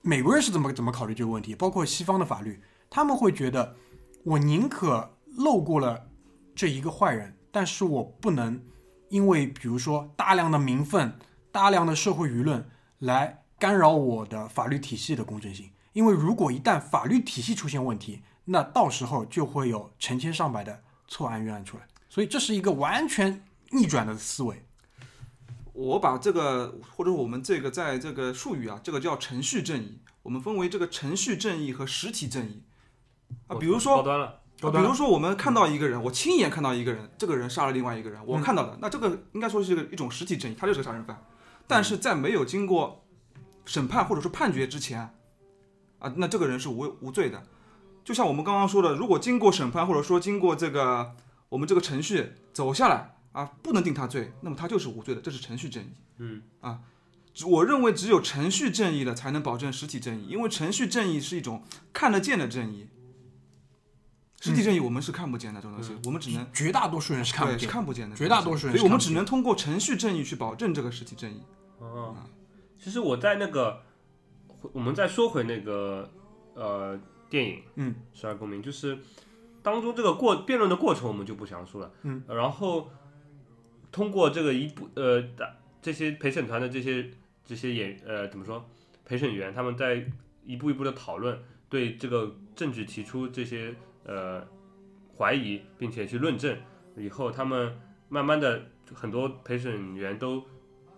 [0.01, 1.55] 美国人是怎么怎么考虑这个问题？
[1.55, 3.75] 包括西方的法律，他们会觉得
[4.23, 6.10] 我宁可漏过了
[6.53, 8.62] 这一个坏人，但是我不能
[9.08, 11.13] 因为比如说大量的民愤、
[11.51, 15.69] 大量的社会舆论来干扰我的法律体系的公正性。
[15.93, 21.84] 因为如果一旦法律体系出现问题，那到时候就会有成千上百的错案冤案出来。
[22.10, 24.65] 所以这是一个完全逆转的思维。
[25.73, 32.63] 我把这个或者我们这个在这个术语啊，这个叫程序正义，我们分为这个程序正义和实体正义
[33.47, 33.56] 啊。
[33.58, 41.23] 比如高说，端了，啊比如说我们看到一个人，我亲眼看到一个人，这个人杀了另外一个人，我看到的，那这个应该说是一个一种实体正义，他就是个杀人犯。
[41.65, 43.06] 但是在没有经过
[43.63, 45.15] 审判或者说判决之前，
[45.99, 47.43] 啊，那这个人是无无罪的。
[48.03, 51.15] 就像我们刚刚说的，如果经过审判或者说经过这个
[51.49, 55.89] 我们这个程序走下来啊，不能定他罪，那么他就是无罪的，这是程序正义。
[56.17, 56.79] 嗯啊，
[57.33, 62.88] 只我认为只有程序正义了才能保证实体正义，因为程序正义是一种看得见的正义，
[64.41, 67.73] 实体正义我们是看不见的这种东西，我们只能绝大多数人是看不见的。
[67.73, 71.41] 看不见的，绝大多数人所以我们只能通过程序正义去保证这个实体正义。
[71.77, 72.15] 哦，
[72.81, 73.83] 其实我在那个，
[74.74, 76.10] 我们再说回那个
[76.54, 78.98] 呃电影，嗯，《十二公民》，就是
[79.62, 82.89] 当中这个过辩论的过程，我们就不详述了，嗯，然后
[83.91, 87.10] 通过这个一部呃的这些陪审团的这些
[87.45, 88.63] 这些演呃怎么说
[89.06, 90.06] 陪审员，他们在
[90.45, 94.45] 一步一步的讨论，对这个证据提出这些呃
[95.17, 96.58] 怀疑，并且去论证
[96.98, 98.62] 以后，他们慢慢的
[98.93, 100.43] 很多陪审员都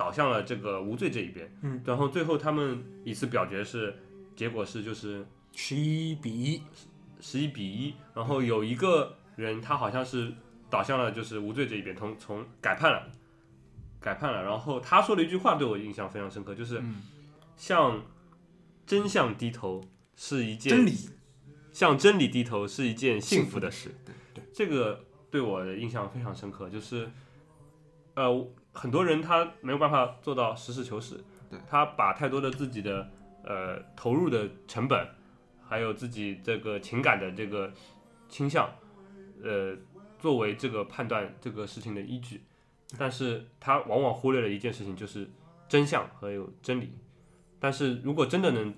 [0.01, 3.95] 倒向了这个无罪这一边，嗯，然后最后他们一次表决是
[4.35, 6.63] 结果是就是十一比一，
[7.19, 10.33] 十一比一，然后有一个人他好像是
[10.71, 13.11] 倒向了就是无罪这一边，从从改判了，
[13.99, 17.03] 改判了，然后他说了一句话对我印象非常深刻，就是嗯，
[17.55, 18.01] 向
[18.87, 19.83] 真相低头
[20.15, 20.97] 是一件真理，
[21.71, 23.91] 向真理低头是一件幸福的事。
[24.03, 27.07] 对对，这个对我的印象非常深刻，就是
[28.15, 31.15] 呃，很多人他没有办法做到实事求是，
[31.49, 33.09] 对他把太多的自己的
[33.43, 35.07] 呃投入的成本，
[35.67, 37.71] 还有自己这个情感的这个
[38.29, 38.69] 倾向，
[39.43, 39.75] 呃，
[40.19, 42.41] 作为这个判断这个事情的依据，
[42.97, 45.29] 但是他往往忽略了一件事情，就是
[45.67, 46.97] 真相和有真理。
[47.59, 48.73] 但是如果真的能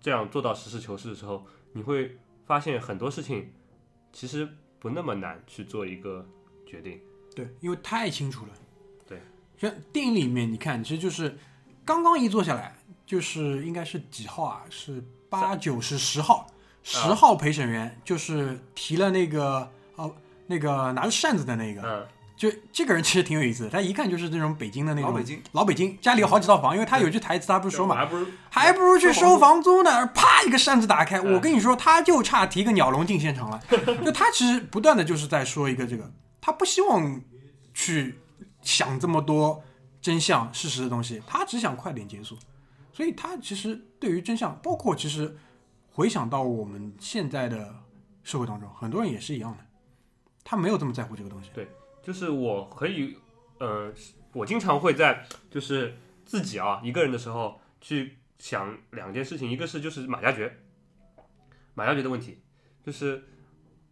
[0.00, 3.52] 这样做到实事求是的时候，你会发现很多事情
[4.12, 4.46] 其实
[4.78, 6.26] 不那么难去做一个
[6.66, 7.00] 决定。
[7.34, 8.52] 对，因为太清楚了。
[9.92, 11.38] 电影里面，你看，其实就是
[11.84, 12.74] 刚刚一坐下来，
[13.06, 14.62] 就是应该是几号啊？
[14.70, 16.46] 是八九十十号，
[16.82, 20.14] 十号陪审员就是提了那个哦，
[20.46, 22.06] 那个拿着扇子的那个，嗯，
[22.36, 30.06] 就这个人其实挺有意思的，他一看就是那种北京的那种老北京，老北京，家里有好几套房，因为他有句台词，他不是说嘛，还不如还不如去收房租呢。
[30.08, 33.60] 啪，一个扇子打开，嗯我跟你说，他就差提个鸟笼进现场了。
[34.04, 37.20] 就他其实不断的就是在说一个这个，他不希望
[37.72, 38.18] 去
[38.64, 39.62] 想这么多
[40.00, 42.36] 真相事实的东西，他只想快点结束。
[42.92, 45.36] 所以他其实对于真相，包括其实
[45.92, 47.74] 回想到我们现在的
[48.22, 49.64] 社会当中，很多人也是一样的，
[50.42, 51.50] 他没有这么在乎这个东西。
[51.52, 51.68] 对
[52.02, 53.16] 就是我可以，
[53.58, 53.92] 呃，
[54.32, 60.60] 我经常会在就是自己啊一个人的时候去想两件事情，一个是就是马加爵，
[61.74, 62.42] 马加爵的问题，
[62.84, 63.24] 就是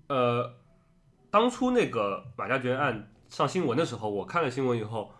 [0.09, 0.55] 呃，
[1.31, 5.11] 当初那个马加爵案上新闻的时候，我看了新闻以后，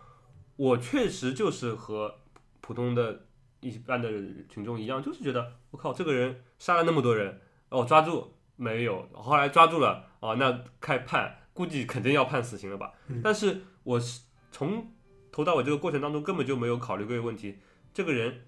[0.55, 2.13] 我确实就是和
[2.61, 3.25] 普通的
[3.59, 4.07] 一般的
[4.47, 9.09] 群众一样，就是觉得我靠，这个人杀了那么多人，哦，抓住没有？
[9.13, 11.39] 后来抓住了，哦，那开判。
[11.53, 12.91] 估计肯定要判死刑了吧？
[13.07, 14.91] 嗯但是我是从
[15.31, 17.57] 头到尾这个过程当中根本就没有考虑过一个问题：
[17.93, 18.45] 这个人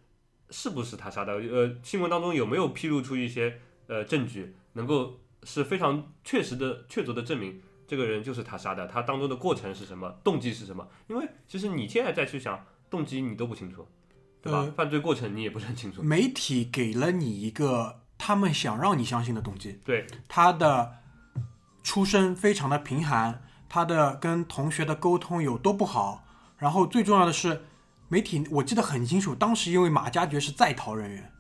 [0.51, 1.33] 是不是他杀的？
[1.33, 10.87] 呃，新闻当中有没有披露出一些呃证据，能够是非常确实的、确凿的证明这个人就是他杀的，他当中的过程是什么，动机是什么？
[11.07, 13.87] 因为其实你现在再去想动机，你都不清楚，
[14.41, 14.59] 对吧？
[14.59, 16.01] 呃犯罪过程你也不是很清楚。
[16.01, 20.93] 媒体给了你一个他们想让你相信的动机，对，他的
[21.83, 26.25] 出身非常的贫寒，他的跟同学的沟通有多不好，
[26.57, 27.65] 然后最重要的是，
[28.07, 31.31] 媒体我记得很清楚，当时因为马加爵是在逃人员，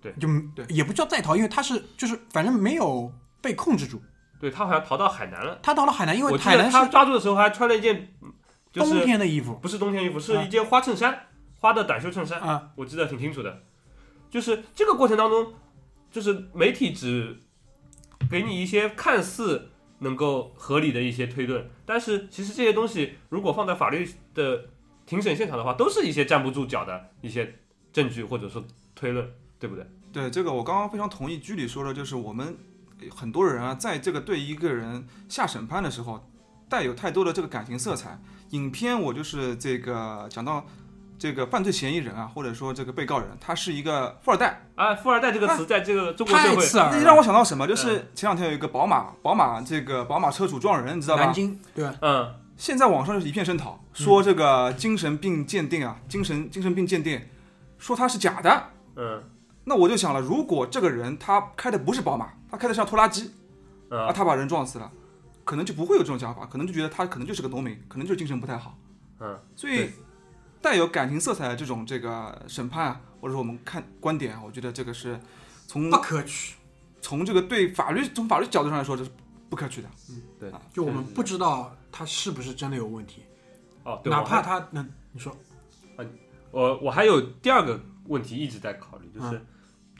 [0.00, 4.00] 对就对也不叫在逃，因为他是就是反正没有被控制住，
[4.42, 5.56] 对他好像逃到海南了。
[5.62, 8.12] 他逃到了海南，因为海南他抓住的时候还穿了一件，
[8.72, 11.28] 就冬是天的衣服不是冬天衣服，是啊一件花衬衫，
[11.60, 12.40] 花的短袖衬衫。
[12.40, 13.62] 啊，我记得挺清楚的，
[14.28, 15.54] 就是这个过程当中，
[16.10, 17.38] 就是媒体只
[18.28, 19.70] 给你一些看似
[20.00, 24.64] 能够合理的一些推论，但是其实这些东西如果放在法律的
[25.06, 27.60] 庭审现场的话，都是一些站不住脚的一些
[27.92, 28.64] 证据或者说
[28.96, 29.24] 推论，
[29.60, 29.86] 对不对？
[30.12, 32.56] 对这个，我刚刚非常同意居里说的，就是我们
[33.10, 36.28] 很多人啊，在这个对一个人下审判的时候，
[36.68, 38.18] 带有太多的这个感情色彩。
[38.50, 40.64] 影片我就是这个讲到
[41.18, 44.66] 这个犯罪嫌疑人啊，或者说这个被告人，他是一个富二代。
[44.74, 47.22] 啊，富二代这个词在这个中国社会，太刺耳那让我。
[47.22, 47.66] 想到什么？
[47.66, 51.24] 就是前两天有一个宝马，宝马这个宝马车主撞人，你知道吧？
[51.24, 51.94] 南京对吧？
[52.02, 57.20] 嗯，现在网上就是一片声讨，说这个精神病鉴定啊，精神精神病鉴定，
[57.78, 58.64] 说他是假的。
[58.96, 59.22] 嗯
[59.64, 63.30] 那我就想了，如果这个人他开的不是宝马，他开的像拖拉机，
[63.88, 64.90] 啊，嗯他把人撞死了，
[65.44, 68.76] 可能就不会有这种想法，可能就觉得他可能就是个农民，可能就是精神不太好。
[69.20, 69.90] 嗯，所以
[70.60, 75.18] 带有感情色彩的这种这个审判啊，或者说我们看观点啊，我觉得这个是
[75.66, 76.56] 从不可取。
[77.00, 79.10] 从这个对法律从法律角度上来说，这是
[79.48, 79.88] 不可取的。
[80.10, 80.22] 嗯。
[80.40, 83.22] 对，就我们不知道他是不是真的有问题，
[83.84, 85.36] 哦，对，哪怕他能你说。
[86.50, 89.46] 我我还有第二个问题一直在考虑，就是，嗯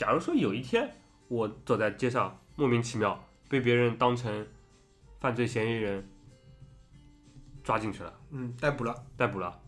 [0.03, 0.91] 假如说有一天
[1.29, 4.45] 我走在街上，莫名其妙被别人当成
[5.21, 6.05] 犯罪嫌疑人
[7.63, 9.61] 抓进去了，嗯逮捕了，逮捕了，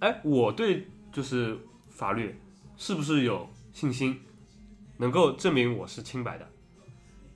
[0.00, 1.56] 哎，我对就是
[1.88, 2.36] 法律
[2.76, 4.20] 是不是有信心，
[4.96, 6.44] 能够证明我是清白的，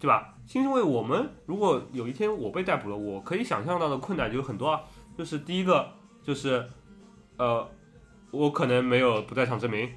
[0.01, 0.37] 对吧？
[0.53, 4.83] 因为我们如果有一天我被逮捕了，我可以想象到的困难就有很多啊，
[5.17, 5.89] 就是第一个
[6.25, 6.69] 就是，
[7.37, 7.71] 呃，
[8.33, 9.89] 我可能没有不在场证明，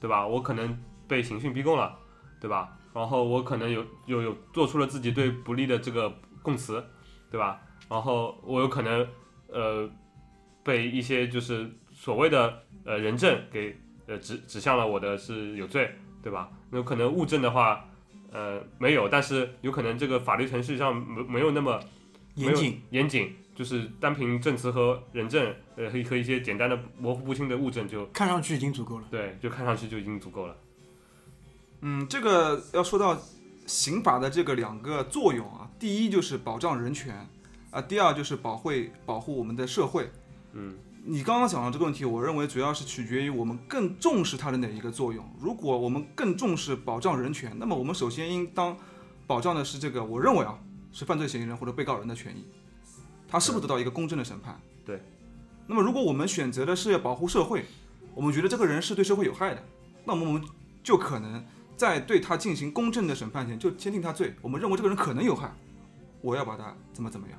[0.00, 0.26] 对吧？
[0.26, 0.76] 我可能
[1.08, 1.98] 被刑讯逼供了，
[2.40, 2.76] 对吧？
[2.94, 6.84] 然后我可能有有有做出了自己对不利的这个供词，
[7.30, 7.60] 对吧？
[7.88, 9.06] 然后我有可能
[9.48, 9.90] 呃
[10.62, 13.76] 被一些就是所谓的呃人证给
[14.06, 15.92] 呃指指向了我的是有罪，
[16.22, 16.48] 对吧？
[16.70, 17.84] 那有可能物证的话，
[18.30, 21.80] 呃没有，但是有可能这个法律程序上没没有那么
[22.36, 29.04] 严谨，严谨，就是单凭证词和人证，呃和和一些简单的模糊不清的物证就看上去已经足够了。
[29.10, 30.56] 对，就看上去就已经足够了。
[31.86, 33.14] 嗯，这个要说到
[33.66, 37.28] 刑法的这个两个作用啊，第一就是保障人权
[37.70, 40.10] 啊，第二就是保会保护我们的社会。
[40.54, 40.74] 嗯，
[41.04, 45.22] 你刚刚讲的这个问题，我认为主要是取决于我们更重视它的哪一个作用。
[45.38, 48.74] 如果我们更重视保障人权，那么我们首先应当
[49.26, 50.58] 保障的是这个，我认为啊，
[50.90, 52.46] 是犯罪嫌疑人或者被告人的权益，
[53.28, 54.58] 他是不是得到一个公正的审判？
[54.86, 55.02] 对。
[55.66, 57.66] 那么如果我们选择的是要保护社会，
[58.14, 59.62] 我们觉得这个人是对社会有害的，
[60.06, 60.42] 那么我们
[60.82, 61.44] 就可能
[61.76, 64.34] 在对他进行公正的审判前就先定他罪。
[64.40, 65.52] 我们认为这个人可能有害，
[66.20, 67.38] 我要把他怎么怎么样。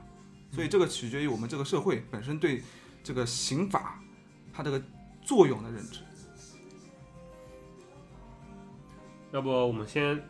[0.51, 2.63] 所以这个取决于我们这个社会本身对
[3.03, 3.99] 这个刑法
[4.53, 4.81] 它这个
[5.21, 5.99] 作用的认知。
[9.31, 10.23] 要不我们先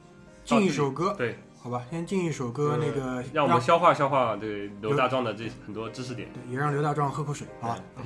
[0.44, 6.28] 进一首歌，对，好吧，先进一首歌，那个让我们消化消化对刘大壮的这很多知识点。
[6.34, 8.06] 对也让刘大壮喝口水，好吧？This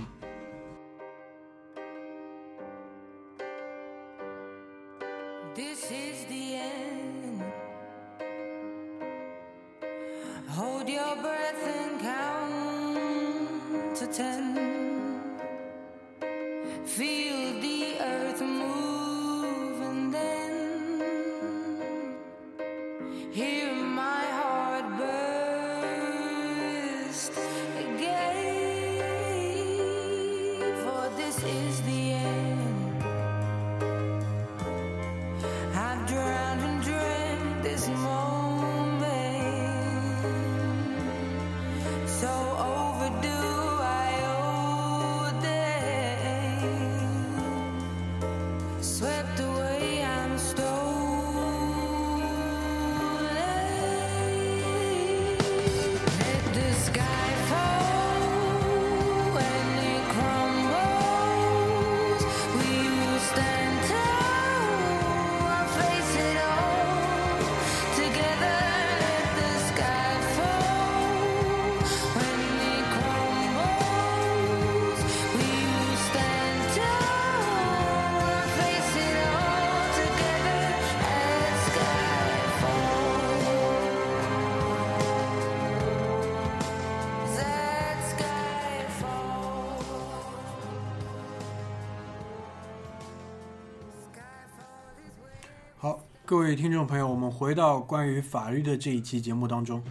[96.50, 99.84] 位听众朋友，我们回到关于法律的这一期节目当中，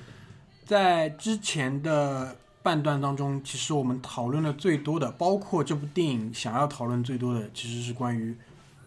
[0.66, 8.36] 在之前的半段当中，其实我们讨论的最多的，包括这部电影想要讨论最多的，其实是关于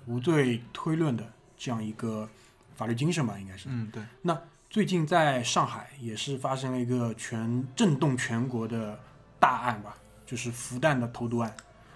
[0.05, 1.23] 无罪推论的
[1.57, 2.27] 这样一个
[2.75, 3.69] 法律精神吧，应该是。
[3.69, 4.37] 嗯，对，那
[4.69, 8.99] 最近在上海也是发生了一个全震动全国的
[9.39, 9.95] 大案吧，
[10.25, 11.55] 就是复旦的投毒案。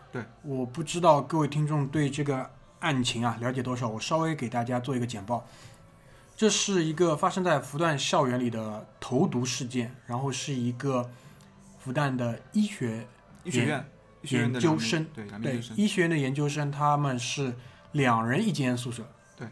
[0.09, 2.49] 对，我不知道各位听众对这个
[2.85, 5.47] 案情啊了解多少，我稍微给大家做一个简报。
[6.37, 11.09] 这是一个发生在复旦校园里的投毒事件，然后是一个
[11.79, 13.07] 复旦的医学
[13.43, 13.85] 医学院
[14.21, 17.55] 研究生对对医学院的研究生，他们是
[17.93, 19.03] 两人一间宿舍。
[19.35, 19.47] 对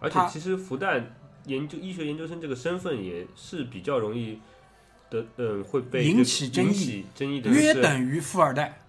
[0.00, 1.02] 而且其实复旦
[1.44, 4.40] 研究医学研究生这个身份也是比较容易
[5.10, 8.81] 的，嗯，会被引起争议争议的约等于富二代，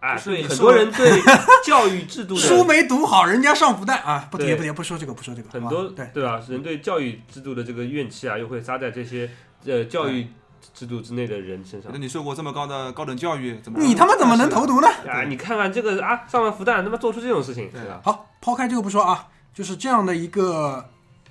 [0.00, 1.10] 啊，对，很多人对
[1.64, 4.28] 教育制度书没读好，人家上复旦啊！
[4.30, 5.50] 不提不提，不说这个，不说这个。
[5.50, 6.40] 很多对，对吧？
[6.48, 9.28] 人对教育制度的这个怨气啊，又会撒在这些
[9.64, 10.28] 呃教育
[10.72, 11.98] 制度之内的人身上那。
[11.98, 14.88] 你受过这么高的高等教育，怎么你他妈怎么能投毒呢？
[15.08, 18.00] 啊，你看看这个啊，上完复旦，他妈做出这种事情，对对吧？
[18.04, 20.88] 好，抛开这个不说啊，就是这样的一个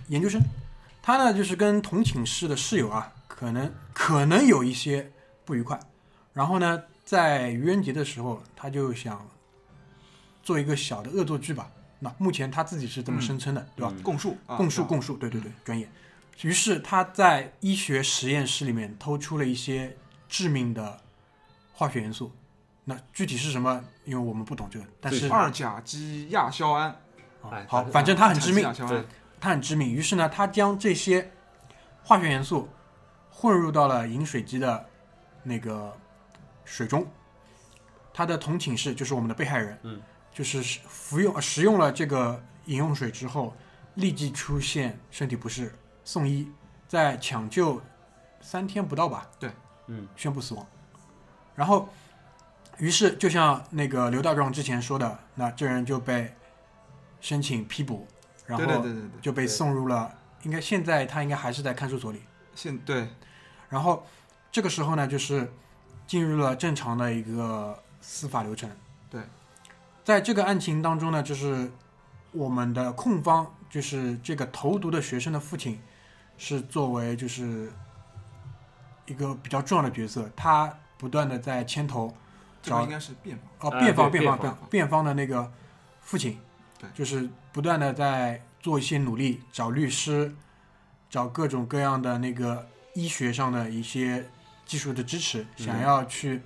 [0.09, 0.41] 研究生，
[1.01, 5.09] 他呢就是跟同寝室的室友啊，可能可能有一些
[5.45, 5.79] 不愉快，
[6.33, 9.25] 然后呢，在愚人节的时候，他就想
[10.43, 11.71] 做一个小的恶作剧吧。
[11.99, 13.93] 那目前他自己是这么声称的，对吧？
[13.95, 15.89] 嗯供述供述供述，对对对，专业。
[16.41, 19.95] 于是他在医学实验室里面偷出了一些
[20.27, 20.99] 致命的
[21.71, 22.29] 化学元素。
[22.83, 23.81] 那具体是什么？
[24.03, 26.93] 因为我们不懂这个，但是二甲基亚硝胺，
[27.49, 29.05] 哎好，反反正它很致命对，
[29.39, 29.89] 它很致命。
[29.89, 31.31] 于是呢，他将这些
[32.03, 32.67] 化学元素
[33.31, 34.85] 混入到了饮水机的
[35.43, 35.97] 那个
[36.67, 37.07] 水中。
[38.13, 40.01] 他的同寝室就是我们的被害人，嗯，
[40.33, 43.55] 就是服用呃食用了这个饮用水之后，
[43.93, 46.51] 立即出现身体不适，送医，
[46.87, 47.79] 在抢救
[48.41, 49.29] 三天不到吧，
[49.85, 50.65] 嗯，宣布死亡。
[51.55, 51.89] 然后，
[52.79, 56.35] 于是就像那个刘大壮之前说的，那这人就被
[57.21, 58.07] 申请批捕，
[58.47, 60.11] 然后对对对对对，就被对送入了，
[60.41, 62.23] 应该现在他应该还是在看守所里。
[62.55, 63.07] 现对
[63.69, 64.05] 然后
[64.51, 65.51] 这个时候呢，就是
[66.07, 68.67] 进入了正常的一个司法流程。
[69.09, 69.21] 对，
[70.03, 71.69] 在这个案情当中呢，就是
[72.31, 75.79] 我们的控方，就是这个投毒的学生的父亲，
[76.37, 77.71] 是作为就是
[79.05, 82.15] 一个比较重要的角色，他不断的在牵头
[82.61, 85.51] 找这个应该是辩方，哦，哎辩方辩方辩方辩辩方的那个
[86.01, 86.39] 父亲，
[86.79, 90.33] 对就是不断的在做一些努力，找律师，
[91.09, 94.29] 找各种各样的那个医学上的一些
[94.67, 96.41] 技术的支持，嗯想要去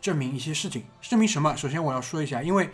[0.00, 0.84] 证明一些事情。
[1.02, 1.54] 证明什么？
[1.56, 2.70] 首先我要说一下，因为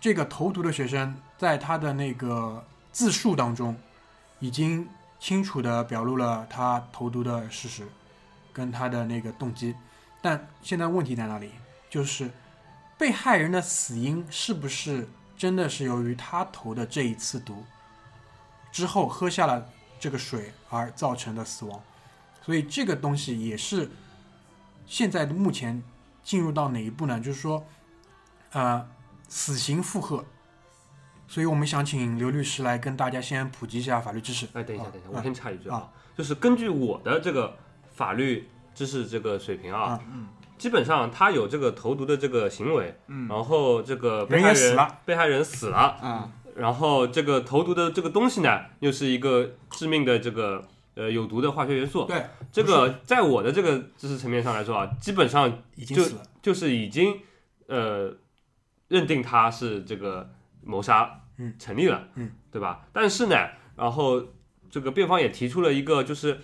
[0.00, 3.76] 这个投毒的学生在他的那个自述当中，
[4.40, 4.88] 已经
[5.20, 7.86] 清楚的表露了他投毒的事实，
[8.52, 9.74] 跟他的那个动机。
[10.20, 11.52] 但现在问题在哪里？
[11.90, 12.30] 就是
[12.98, 17.64] 被害人的死因是不是真的是由于他投的这一次毒
[18.72, 21.80] 之后喝下了这个水而造成的死亡？
[22.44, 23.90] 所以这个东西也是
[24.86, 25.82] 现在目前
[26.22, 27.18] 进入到哪一步呢？
[27.18, 27.64] 就是说，
[28.52, 28.86] 呃，
[29.28, 30.24] 死刑复核。
[31.26, 34.46] 所以我们想请刘律师来跟大家先普及一下法律知识。
[34.52, 37.56] 哎，等一下，啊等一下，我啊先插一句啊，就是根据我的这个
[37.94, 40.28] 法律知识这个水平啊啊，嗯
[40.58, 52.04] 基本上他有这个投毒的这个行为，嗯然后这个被害人死了被害人死了，嗯，然后这个投毒的这个东西呢，又是一个致命的这个呃有毒的化学元素。
[52.04, 56.22] 对，这个在我的这个知识层面上来说啊，基本上就已经死了。
[56.42, 57.20] 就是已经
[57.66, 58.14] 呃
[58.88, 60.30] 认定他是这个
[60.62, 62.86] 谋杀嗯成立了，嗯，对吧？
[62.92, 63.36] 但是呢，
[63.76, 64.22] 然后
[64.70, 66.38] 这个辩方也提出了一个就是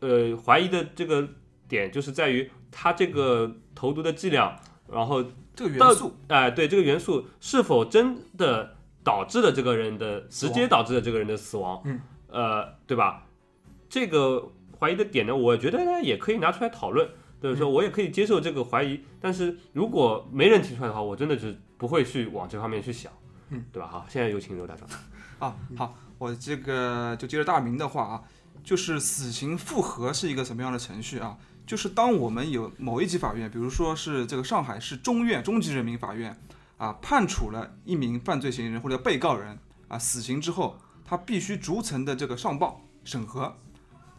[0.00, 1.26] 呃怀疑的这个
[1.66, 4.54] 点，就是在于他这个投毒的剂量，
[4.90, 5.24] 然后
[5.54, 11.80] 这个元素哎、对这个元素是否真的导致了这个人的直接导致了这个人的死亡？
[11.84, 13.26] 嗯，呃，对吧？
[13.92, 17.06] 这个怀疑的点呢，我觉得呢也可以拿出来讨论，
[17.42, 23.12] 就是说我也可以接受这个怀疑，但是如果没人提出来的话，我真的是不会去往这方面去想，
[23.50, 23.86] 嗯，对吧？
[23.86, 24.88] 好，现在有请刘大壮。
[25.38, 28.22] 啊，好，我这个就接着大明的话啊，
[28.64, 31.36] 就是死刑复核是一个什么样的程序啊？
[31.66, 36.34] 就是当我们有某一级法院，比如说是这个上海市中院中级人民法院
[36.78, 43.54] 啊，判处了一名犯罪嫌疑人或者被告人啊死刑之后，他必须逐层的这个上报审核。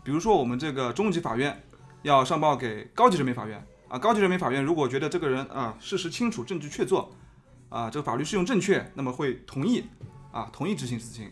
[0.04, 1.64] 比如说我们这个中级法院
[2.02, 7.08] 要上报给高级人民法院啊，高级人民法院如果觉得这个人啊事实清楚、证据确凿
[7.70, 9.86] 啊，这个法律适用正确，那么会同意
[10.32, 11.32] 啊同意执行死刑。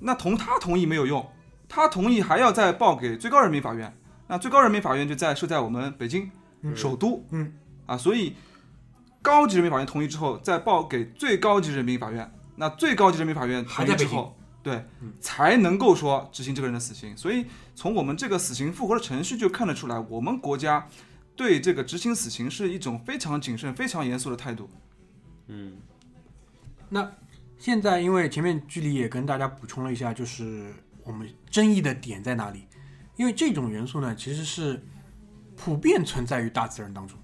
[0.00, 1.28] 那同他同意没有用，
[1.68, 3.96] 他同意还要再报给最高人民法院，
[4.28, 6.30] 那最高人民法院就在设在我们北京、
[6.62, 6.76] 嗯。
[6.76, 7.52] 首都，嗯。
[7.86, 8.36] 啊，所以
[9.20, 17.16] 高级人民法院同意之后，再报给最高级人民法院，那最高级人民法院同意之后，对，嗯才能够说执行这个人的死刑。
[17.16, 20.88] 所以从我们这个死刑复活的程序就看得出来，我们国家
[21.36, 24.68] 对这个执行死刑是一种非常谨慎、非常严肃的态度。
[25.46, 25.78] 嗯
[26.88, 27.12] 那
[27.58, 30.72] 现在因为前面距离也跟大家补充了一下，就是
[31.04, 32.66] 我们争议的点在哪里？
[33.16, 34.80] 因为这种元素呢，其实是
[35.56, 37.18] 普遍存在于大自然当中，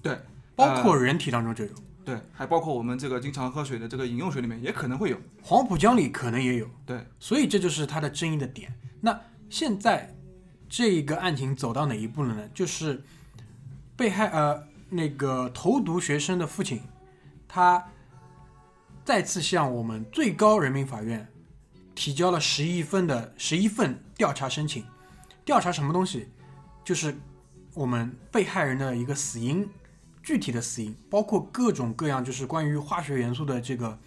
[0.00, 0.18] 对，
[0.56, 1.70] 包括人体当中就有，
[2.08, 5.20] 对，还包括我们这个经常喝水的这个饮用水里面也可能会有。
[5.42, 6.66] 黄浦江里可能也有。
[6.86, 8.72] 对，所以这就是它的争议的点。
[8.98, 10.16] 那现在
[10.70, 12.48] 这个案情走到哪一步了呢？
[12.54, 13.04] 就是
[13.94, 16.80] 被害呃那个投毒学生的父亲，
[17.46, 17.86] 他
[19.04, 21.30] 再次向我们最高人民法院
[21.94, 24.82] 提交了十一份的十一份调查申请。
[25.44, 26.26] 调查什么东西？
[26.82, 27.14] 就是
[27.74, 29.68] 我们被害人的一个死因，
[30.28, 33.98] 具体的死因，包括各种各样就是关于化学元素的这个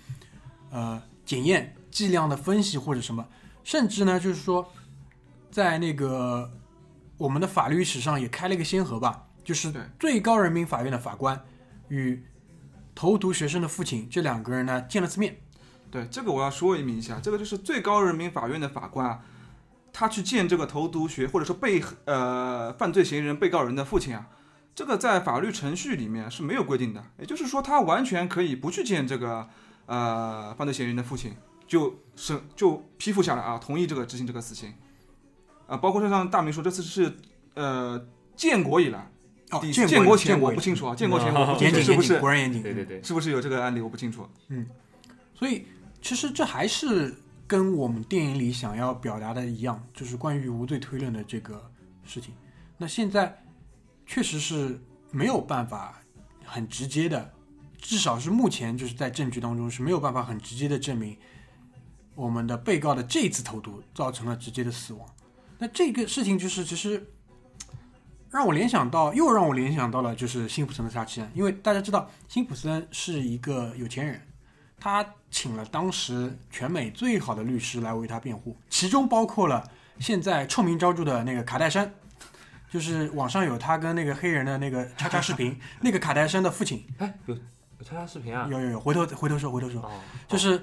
[0.69, 3.27] 呃检验、剂量的分析或者什么，
[3.63, 4.71] 甚至呢就是说，
[5.49, 6.51] 在那个
[7.17, 11.43] 我们的法律史上也开了一个先河吧，就是最高人民法院的法官
[11.87, 12.23] 与
[12.93, 15.37] 投毒学生的父亲这两个人呢见了次面。
[15.89, 19.25] 对，这个我要说明一下，这个就是最高人民法院的法官啊，
[19.91, 24.27] 他去见这个投毒学或者说被呃犯罪嫌疑人、被告人的父亲啊，
[24.73, 29.47] 这个在法律程序里面是没有规定的，也就是说他完全可以不去见这个
[29.85, 31.35] 呃犯罪嫌疑人的父亲，
[31.67, 34.73] 就是就批复下来啊，同意这个执行这个死刑，
[35.67, 37.17] 啊、包括像大明说这次是
[37.53, 39.11] 呃建国以来，
[39.51, 42.63] 哦，第建建国前建国我不清楚啊，建国前我不清楚是不是果然严谨。
[42.63, 44.27] 对对对，是不是有这个案例我不清楚。
[44.47, 44.65] 嗯
[45.33, 45.65] 所以
[46.01, 47.15] 其实这还是
[47.47, 51.69] 跟我们电影里想要表达的一样，就是关于无罪推论的这个
[52.05, 52.33] 事情。
[52.77, 53.43] 那现在
[54.11, 54.77] 确实是
[55.09, 56.01] 没有办法
[56.43, 57.31] 很直接的，
[57.77, 61.17] 至少是目前就是在证据当中是没有办法很直接的证明
[62.13, 65.07] 我们的被告的这次投毒造成了直接的死亡。
[65.57, 67.09] 那这个事情就是其实
[68.29, 74.21] 让我联想到，又让我联想到了就是辛普森的杀妻案，因为大家知道辛普森是一个有钱人，
[74.77, 79.65] 他请了当时全美最好的律师来为他辩护，其中包括了
[79.99, 81.93] 现在臭名昭著的那个卡戴珊，
[82.71, 88.47] 就是网上有他跟那个黑人的那个 叉叉视频，那个卡戴珊的父亲，哎，有有叉叉视频啊？
[88.49, 89.91] 有有有，回头回头说回头说，哦，
[90.25, 90.59] 就是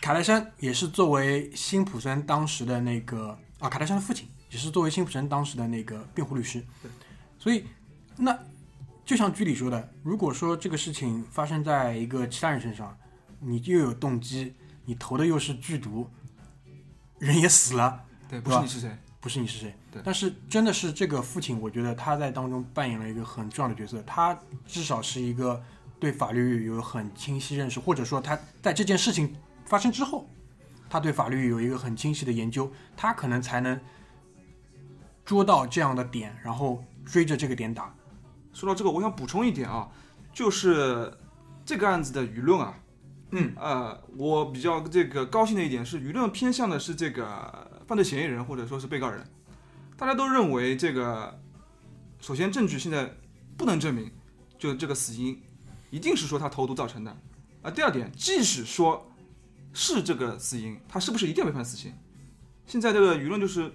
[0.00, 6.60] 卡戴珊也是作为辛普森当时的那个啊，卡戴珊的父亲也是作为辛普森当时的那个辩护律师，
[7.38, 7.64] 所以
[8.16, 8.36] 那
[9.04, 12.98] 就像剧里说的，如果说这个事情发生在一个其他人身上，
[13.38, 14.52] 你又有动机，
[14.86, 16.10] 你投的又是剧毒，
[17.20, 18.98] 人也死了，对，不是你是谁？
[19.20, 19.74] 不是你是谁对？
[20.04, 24.02] 但是真的是这个父亲，我觉得他在当中扮演了一个很重要的角色。
[24.06, 25.62] 他至少是一个
[25.98, 29.34] 对法律有很清晰认识，或者说他在这件事情
[29.66, 30.28] 发生之后，
[30.88, 33.78] 他对法律有一个很清晰的研究，他可能才能
[35.24, 37.94] 捉到这样的点，然后追着这个点打。
[38.52, 39.88] 说到这个，我想补充一点啊，
[40.32, 41.12] 就是
[41.64, 42.74] 这个案子的舆论啊，
[43.30, 49.26] 嗯，呃，我比较这个高兴的一点是，舆论偏向的是这个犯罪嫌疑人或者说是被告人，
[50.02, 51.38] 大家都认为这个，
[52.20, 53.14] 首先证据现在
[53.56, 54.10] 不能证明，
[54.58, 55.40] 就这个死因
[55.90, 57.16] 一定是说他投毒造成的，
[57.62, 59.12] 啊，第二点，即使说
[59.72, 61.94] 是这个死因，他是不是一定要被判死刑？
[62.66, 63.72] 现在这个舆论就是，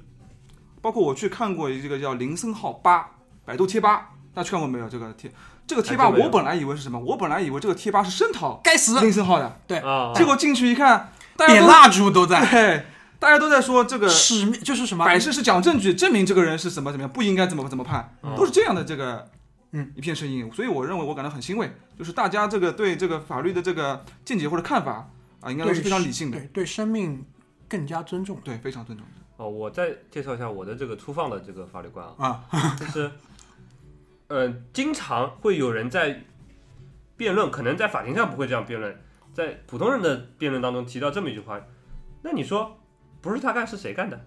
[0.81, 3.09] 包括我去看过一个叫林森浩八
[3.45, 4.89] 百度贴吧，大家去看过没有？
[4.89, 5.31] 这个贴
[5.65, 6.99] 这个贴吧，我本来以为是什么？
[6.99, 9.81] 我本来以为这个贴吧是声讨该死，林森浩的，对，
[10.13, 12.85] 结果进去一看，点蜡烛都在，对，
[13.19, 15.05] 大家都在说这个使命就是什么？
[15.05, 19.29] 摆事是讲证据，证明这个人是什么怎么样，不应该怎么怎么判，嗯都是这样的这个
[19.71, 20.51] 嗯一片声音。
[20.53, 25.09] 所以我认为我感到很欣慰，就是大家这个对这个法律的这个见解或者看法
[25.41, 27.25] 啊，应该都是非常理性的，对对生命
[27.67, 29.05] 更加尊重对，非常尊重。
[29.37, 32.75] 哦，我再介绍一下我的这个粗放的这个法律观啊，啊。
[32.79, 33.11] 就是，
[34.27, 36.23] 呃，经常会有人在
[37.15, 38.99] 辩论，可能在法庭上不会这样辩论，
[39.33, 41.59] 在普通人的辩论当中提到这么一句话，
[42.23, 42.79] 那你说
[43.27, 44.25] 不是他干是谁干的？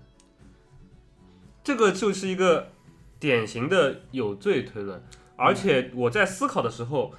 [1.63, 2.73] 这个就是一个
[3.19, 5.03] 典型的有罪推论，
[5.37, 7.15] 而且我在思考的时候，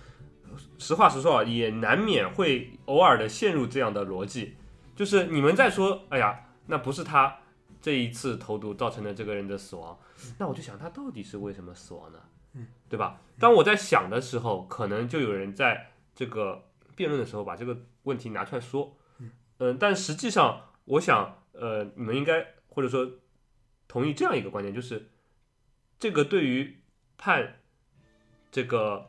[0.78, 4.56] 实话实说啊，也难免会偶尔的陷入这样的逻辑，
[4.96, 7.38] 就是你们在说，哎呀，那不是他
[7.82, 9.98] 这一次投毒造成的这个人的死亡，
[10.40, 12.20] 那我就想他到底是为什么死亡呢？
[12.54, 13.22] 嗯，对吧？
[13.40, 16.66] 当我在想的时候，可能就有人在这个
[16.96, 18.98] 辩论的时候把这个问题拿出来说，
[19.60, 23.10] 嗯、但实际上我想呃，你们应该或者说
[23.88, 25.10] 同意这样一个观点，就是
[26.00, 26.78] 这个对于
[27.18, 27.60] 判
[28.52, 29.08] 这个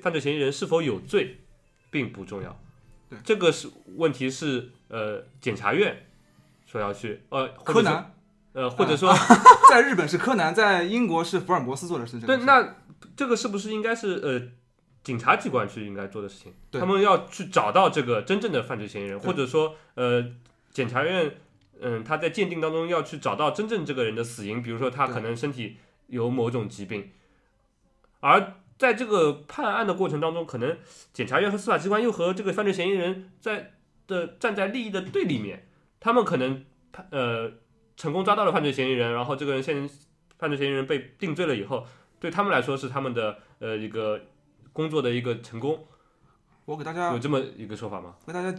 [0.00, 1.40] 犯罪嫌疑人是否有罪
[1.90, 2.58] 并不重要。
[3.08, 6.06] 对这个是问题是呃，检察院
[6.66, 8.14] 说要去呃，柯南
[8.52, 9.14] 呃，或者说、
[9.70, 12.26] 在日本是柯南，在英国是福尔摩斯做的事情。
[12.26, 12.76] 对，那
[13.16, 14.40] 这个是不是应该是呃
[15.02, 16.54] 警察机关去应该做的事情？
[16.70, 20.22] 对他们要去找到这个真正的犯罪嫌疑人，或者说呃
[20.72, 21.36] 检察院
[21.80, 27.10] 嗯他在鉴定当中要去找到真正这个人的死因，比如说他可能身体有某种疾病，
[28.20, 30.76] 而在这个判案的过程当中，可能
[31.12, 33.74] 检察院和司法机关又和这个犯罪嫌疑人在
[34.06, 35.68] 的站在利益的对立面，
[36.00, 37.52] 他们可能判呃
[37.96, 39.88] 成功抓到了犯罪嫌疑人，然后这个人现
[40.38, 41.86] 犯罪嫌疑人被定罪了以后，
[42.18, 44.20] 对他们来说是他们的呃一个
[44.72, 45.86] 工作的一个成功，
[46.64, 48.16] 我给大家有这么一个说法吗？
[48.26, 48.52] 给大家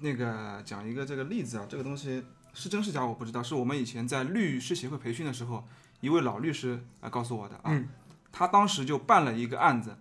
[0.00, 5.64] 那个讲一个这个例子啊，这个东西是真是假我不知道，是我们以前在律师协会培训的时候，
[6.00, 7.88] 一位老律师啊告诉我的啊，嗯
[8.30, 9.96] 他当时就办了一个案子，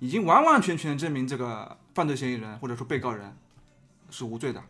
[0.00, 3.36] 已经完完全全证明这个犯罪嫌疑人或者说被告人
[4.10, 4.62] 是无罪的，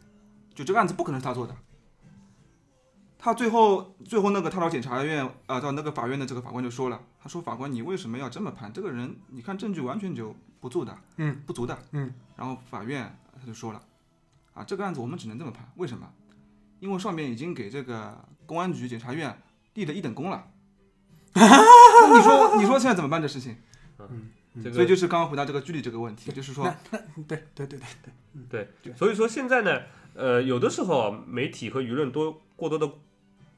[0.54, 1.56] 就这个案子不可能是他做的。
[3.18, 8.72] 他最后最后那个他到检察院啊、到那个法院的这个法官就说了，他说法官你为什么要这么判？
[8.72, 13.82] 这个人你看证据完全就不足的，嗯，不足的，嗯，然后法院他就说了，
[14.56, 16.10] 啊，这个案子我们只能这么判，为什么？
[16.80, 19.40] 因为上面已经给这个公安局、检察院
[19.74, 20.48] 立了一等功了。
[21.34, 23.56] 那你说，你说现在怎么办这事情？
[24.62, 26.74] 这个所以就是刚刚回答这个距离这个问题，就是说，
[27.28, 29.82] 对对对对对对，所以说现在呢，
[30.14, 32.90] 呃，有的时候啊媒体和舆论多过多的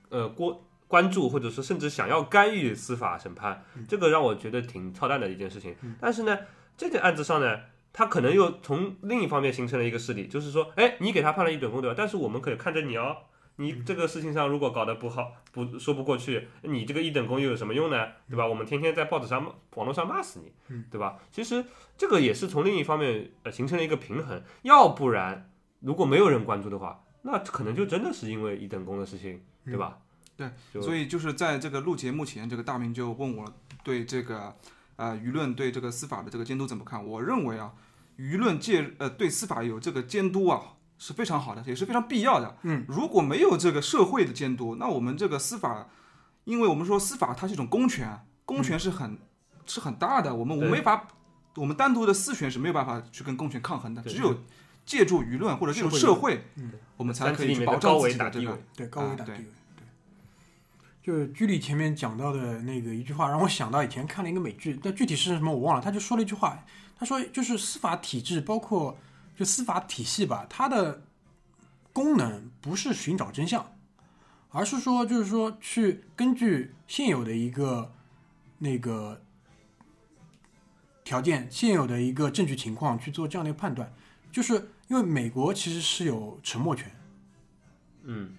[0.09, 5.77] 呃过关注，或者说甚至想要干预司法审判，这个让我觉得挺操蛋的一件事情。
[6.01, 6.37] 但是呢，
[6.77, 7.61] 这件案子上呢，
[7.93, 11.95] 他可能又从另一方面形成了一个势力，就是说，哎，你给他判了一等功对吧？
[11.97, 13.17] 但是我们可以看着你哦。
[13.61, 18.07] 你这个事情上如果搞得不好，不说不过去，你这个一等功又有什么用呢？
[18.31, 18.47] 对吧？
[18.47, 20.53] 我们天天在报纸上、网络上骂死你，
[20.93, 21.19] 对吧？
[21.33, 21.65] 其实
[21.97, 29.99] 这个也是从另一方面呃形成了一个平衡，要不然如果没有人关注的话，那可能就真的是因为一等功的事情，对吧？
[30.37, 30.49] 对，
[30.81, 33.45] 所以就是在这个录节目前，这个大明就问我
[33.83, 34.57] 对这个
[34.99, 37.03] 呃舆论对这个司法的这个监督怎么看？
[37.05, 37.73] 我认为啊，
[38.19, 42.59] 舆论介呃对司法有这个监督啊是非常好的，也是非常必要的。
[42.63, 45.89] 嗯，如果没有这个社会的监督，那我们这个司法，
[46.45, 49.17] 因为我们说司法它是一种公权，公权是很、
[49.65, 51.07] 是很大的，我们我们没法，
[51.55, 54.43] 我们单独的私权是没有办法去跟公权抗衡的，只有
[54.85, 58.59] 借助舆论或者借助社社会，嗯我们才可以去保障自己的这个。
[58.75, 59.53] 对高维啊对打低维。
[61.09, 65.81] 对，就是居里前面讲到的那个一句话，让我想到以前看了一个美剧，但具体是什么我忘了。
[65.81, 66.63] 他就说了一句话，
[66.99, 68.99] 他说就是司法体制，包括
[69.35, 71.03] 就司法体系吧，它的
[71.95, 73.73] 功能不是寻找真相，
[74.51, 77.95] 而是说就是说去根据现有的一个
[78.59, 79.23] 那个
[81.05, 83.91] 条件、现有的一个证据情况去做这样的一个判断。
[84.31, 86.95] 就是因为美国其实是有沉默权。
[88.03, 88.35] 嗯，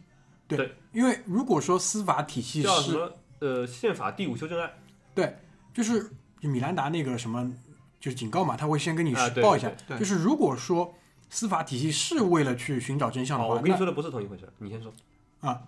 [0.92, 3.14] 因为如果说司法体系是叫什么？
[3.40, 4.70] 呃，宪法第五修正案
[5.16, 5.38] 对
[5.74, 7.52] 就是就米兰达那个什么，
[8.00, 9.72] 就是警告嘛，他会先跟你报一下。
[9.88, 10.94] 对就是如果说
[11.30, 14.94] 司法体系是为了去寻找真相的哦，话，那我跟你说的不是同一回事，你先说
[15.42, 15.62] 啊。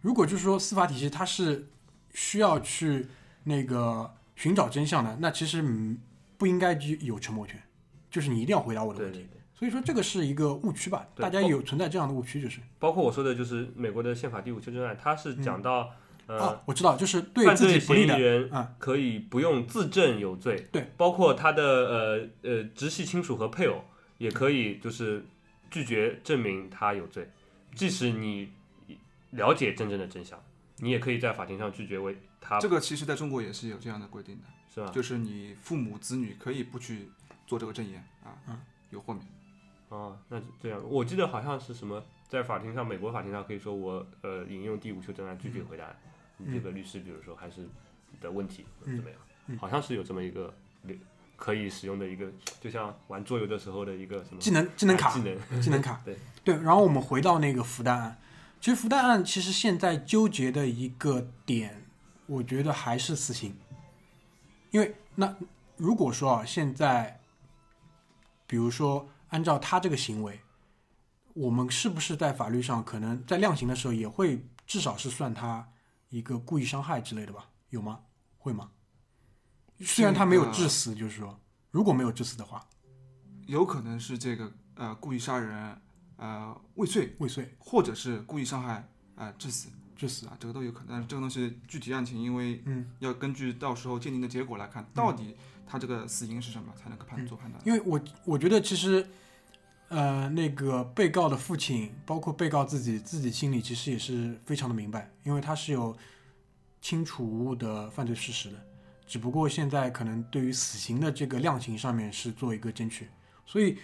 [0.00, 1.66] 如果就是说司法体系它是
[2.14, 3.08] 需要去
[3.42, 5.98] 那个寻找真相的，那其实嗯
[6.38, 7.60] 不应该具有沉默权，
[8.08, 9.26] 就是你一定要回答我的问题。
[9.58, 15.90] 所以说这个是一个误区吧，大家有存在这样的误区，就是包括我说的就是美国的宪法第五修正案，它是讲到、
[16.26, 23.84] 呃哦，我知道，就是对犯罪自己不利的，嫌疑人啊可以不用自证有罪，对，包括他的呃呃直系亲属和配偶
[24.18, 25.26] 也可以就是
[25.70, 27.28] 拒绝证明他有罪，
[27.74, 28.52] 即使你
[29.30, 30.40] 了解真正的真相，
[30.76, 34.42] 你也可以在法庭上拒绝为他这个其实在中国也是有这样的规定的。
[34.72, 34.92] 是吧？
[34.92, 37.08] 就是你父母子女可以不去
[37.46, 39.26] 做这个证言啊，嗯有豁免。
[39.88, 45.84] 哦，那这样，我记得好像是什么，在法庭上，美国法庭上可以说我呃引用第五修正案拒绝回答
[46.36, 47.66] 你这个律师，比如说还是
[48.20, 50.52] 的问题怎么样，嗯好像是有这么一个
[51.36, 52.30] 可以使用的一个，
[52.60, 56.00] 就像玩桌游的时候的一个什么技能技能卡啊技能，技能卡。
[56.04, 56.16] 对。
[56.44, 58.18] 对，然后我们回到那个福旦案，
[58.60, 61.84] 其实福旦案其实现在纠结的一个点，
[62.26, 63.56] 我觉得还是死刑，
[64.70, 65.36] 因为那
[65.76, 67.20] 如果说啊，现在
[68.46, 70.40] 比如说按照他这个行为，
[71.34, 75.68] 我们是不是在法律上可能在量刑的时候也会至少是算他
[76.08, 77.50] 一个故意伤害之类的吧？
[77.70, 78.00] 有吗？
[78.38, 78.70] 会吗？
[79.80, 81.38] 虽然他没有致死，就是说
[81.70, 82.66] 如果没有致死的话，
[83.46, 85.80] 有可能是这个呃故意杀人
[86.16, 90.26] 呃未遂，未遂或者是故意伤害啊、致死致死。
[90.26, 90.88] 啊，这个都有可能。
[90.88, 95.36] 但是这个东西具体案情，因为嗯，要根据到时候鉴定的结果来看，到底
[95.68, 97.62] 他这个死因是什么，才能够判做判断。
[97.66, 99.06] 因为我我觉得其实，
[99.88, 105.96] 呃，那个被告的父亲，包括被告自己，自己心里其实也是非常的明白，因为他是有
[106.80, 108.58] 清楚无误的犯罪事实的，
[109.06, 113.08] 只不过现在可能对于死刑的这个量刑上面是做一个争取，
[113.44, 113.78] 所以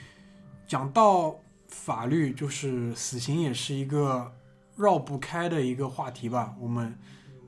[0.67, 4.33] 讲到法律，就是死刑也是一个
[4.77, 6.97] 绕不开的一个话题吧，我们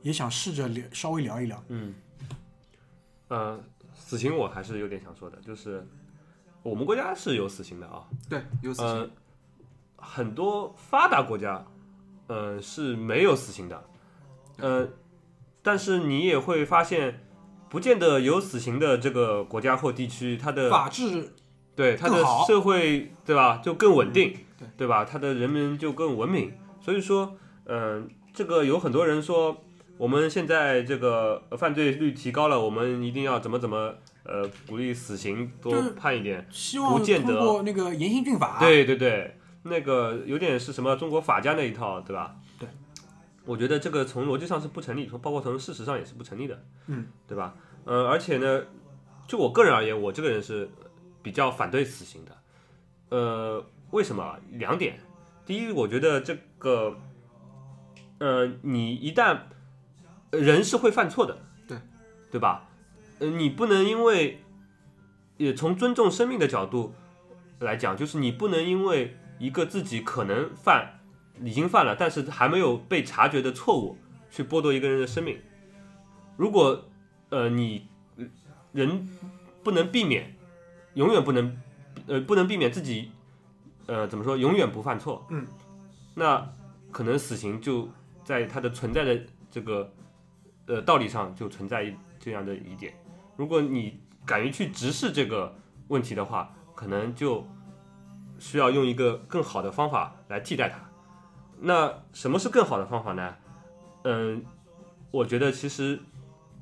[0.03, 1.63] 也想试着聊稍微聊一聊。
[1.69, 1.95] 嗯，
[3.29, 3.65] 呃，
[4.07, 5.85] 死刑我还是有点想说的，就是
[6.63, 8.89] 我们国家是有死刑的啊，对，有死刑。
[8.89, 9.11] 呃，
[9.97, 11.67] 很多发达国家，
[12.29, 13.85] 呃是没有死刑的，
[14.59, 14.89] 呃，
[15.61, 17.21] 但是你也会发现，
[17.69, 21.33] 不见得有死刑的这个国家或地区，它的法治
[21.75, 25.05] 对它的社会对吧就更稳定，对对吧？
[25.05, 26.55] 它的人民就更文明。
[26.81, 29.65] 所以说，嗯、这个有很多人说，
[29.99, 33.95] 我们现在这个呃犯罪率提高了，我们一定要怎么怎么
[34.25, 36.47] 呃鼓励死刑多判一点。
[36.51, 42.37] 希望不见得通过那个严刑峻法，对对对，那个有点是什么中国法家那一套，对吧？
[42.59, 42.69] 对，
[43.45, 47.55] 我觉得这个从逻辑上是不成立，从包括从事实上也是不成立的，嗯，对吧？
[47.85, 48.63] 呃，而且呢，
[49.27, 50.69] 就我个人而言，我这个人是
[51.23, 52.37] 比较反对死刑的。
[53.09, 54.37] 呃，为什么？
[54.53, 54.99] 两点。
[55.47, 56.97] 第一，我觉得这个，
[58.19, 59.39] 呃，你一旦呃
[60.31, 61.79] 人是会犯错的，对，
[62.31, 62.69] 对吧？
[63.19, 64.43] 呃，你不能因为，
[65.37, 66.95] 也从尊重生命的角度
[67.61, 71.01] 来讲，就是你不能因为一个自己可能犯
[71.43, 73.97] 已经犯了，但是还没有被察觉的错误，
[74.31, 75.39] 去剥夺一个人的生命。
[76.37, 76.85] 如果
[77.31, 78.25] 呃你呃
[78.73, 79.09] 人
[79.63, 80.37] 不能避免，
[80.95, 81.57] 永远不能
[82.07, 83.11] 呃不能避免自己
[83.87, 85.47] 呃怎么说永远不犯错，嗯，
[86.15, 86.47] 那
[86.93, 87.89] 可能死刑就
[88.25, 89.19] 在它的存在的
[89.51, 89.91] 这个
[90.67, 92.95] 呃道理上就存在这样的一点。
[93.37, 95.55] 如果你敢于去直视这个
[95.89, 97.47] 问题的话，可能就
[98.39, 100.79] 需要用一个更好的方法来替代它。
[101.61, 103.35] 那什么是更好的方法呢？
[104.05, 104.45] 嗯，
[105.11, 105.99] 我觉得其实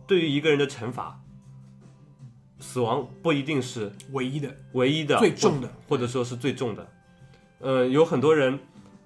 [0.06, 1.20] 对于一个人的惩罚，
[2.60, 5.68] 死亡不一定是唯一的、唯一的、最重的。
[5.88, 6.86] 或者说是最重的。
[7.60, 8.58] 呃，有很多人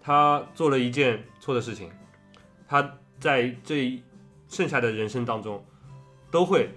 [0.03, 1.91] 他做了一件错的事情，
[2.67, 4.03] 他在这一
[4.49, 5.65] 剩下的人生当中
[6.31, 6.71] 都会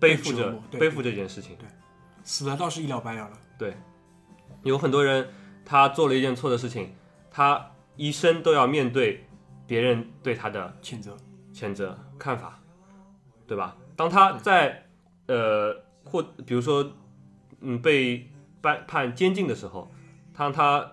[0.00, 1.56] 背负着背负这件事情。
[1.56, 1.66] 对
[2.24, 3.38] 死了倒是一了百了了。
[3.58, 3.74] 对
[4.62, 5.28] 有很多人
[5.64, 6.94] 他做了一件错的事情，
[7.30, 9.24] 他一生都要面对
[9.66, 11.16] 别人对他的谴责，
[11.52, 12.60] 谴责看法，
[13.46, 13.76] 对吧？
[13.94, 14.86] 当他在
[15.26, 15.74] 呃
[16.04, 16.92] 或比如说
[17.60, 18.30] 嗯被
[18.62, 19.90] 判判监禁的时候，
[20.34, 20.92] 当他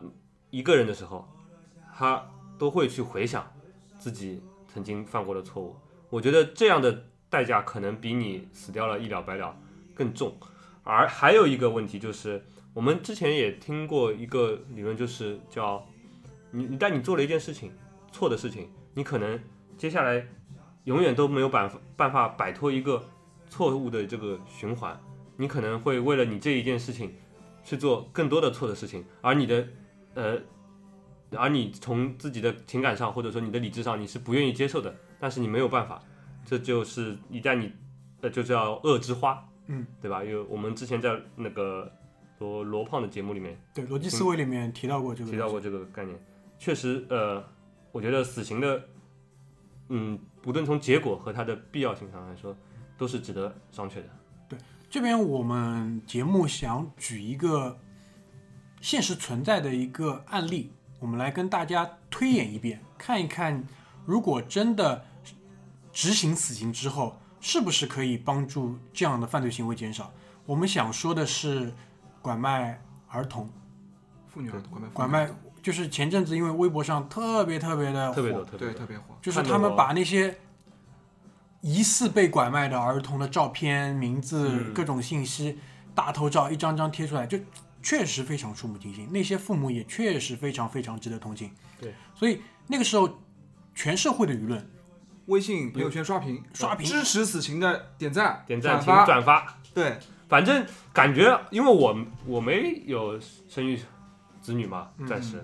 [0.50, 1.28] 一个人的时候，
[1.96, 2.26] 他
[2.58, 3.52] 都会去回想
[3.98, 5.76] 自己曾经犯过的错误。
[6.14, 9.58] 我觉得这样的代价可能比你死掉了一了百了
[9.96, 10.38] 更重。
[10.84, 15.84] 而还有一个问题就是，我们之前也听过一个理论，就是叫
[16.52, 17.72] 你你但你做了一件事情
[18.12, 19.40] 错的事情，你可能
[19.76, 20.24] 接下来
[20.84, 23.04] 永远都没有办办法摆脱一个
[23.50, 24.96] 错误的这个循环，
[25.38, 27.12] 你可能会为了你这一件事情
[27.64, 29.68] 去做更多的错的事情，而你的
[30.14, 30.40] 呃，
[31.32, 36.04] 而你从自己的情感上或者说你的理智上你是不愿意接受的，但是你没有办法，
[36.44, 37.72] 这就是一旦你
[38.20, 40.22] 呃就叫恶之花，嗯，对吧？
[40.22, 41.90] 因为我们之前在那个
[42.40, 45.62] 罗罗胖的节目里面对，逻辑思维里面提到过这个，提到过。
[45.62, 46.20] 这个概念，
[46.60, 47.42] 确实，呃，
[47.94, 48.84] 我觉得死刑的，
[49.88, 52.54] 嗯，无论从结果和它的必要性上来说，
[52.98, 54.10] 都是值得商榷的。
[54.50, 54.60] 对
[54.90, 57.80] 这边我们节目想举一个
[58.82, 63.64] 现实存在的一个案例，我们来跟大家推演一遍，看一看，
[64.06, 65.06] 如果真的
[65.94, 70.12] 执行死刑之后，是不是可以帮助这样的犯罪行为减少？
[70.46, 71.72] 我们想说的是
[72.22, 73.50] 拐卖儿童，
[74.28, 75.30] 妇女儿童拐卖拐卖
[75.62, 78.68] 就是前阵子因为微博上特别特别的火特别多，特别多。
[78.68, 80.38] 对特别火，就是他们把那些
[81.62, 85.58] 疑似被拐卖的儿童的照片、名字、嗯各种信息、
[85.96, 87.38] 大头照一张张贴出来，就
[87.82, 89.08] 确实非常触目惊心。
[89.12, 91.52] 那些父母也确实非常非常值得同情。
[91.80, 93.10] 对，所以那个时候，
[93.74, 94.70] 全社会的舆论
[95.28, 96.86] 微信朋友圈刷屏，刷屏。
[96.86, 99.98] 支持死刑的点赞、点赞、请发，转发，对，
[100.28, 103.80] 反正感觉，因为我我没有生育
[104.42, 105.08] 子女嘛，嗯。
[105.08, 105.44] 暂时、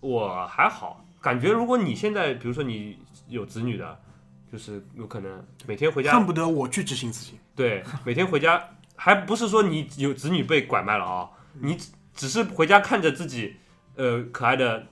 [0.00, 1.04] 我还好。
[1.20, 4.00] 感觉如果你现在，比如说你有子女的，
[4.50, 7.38] 就是有可能每天回家恨不得我去执行死刑。
[7.54, 8.60] 对，每天回家，
[8.96, 11.30] 还不是说你有子女被拐卖了啊，
[11.60, 13.54] 你只只是回家看着自己
[13.94, 14.84] 呃可爱的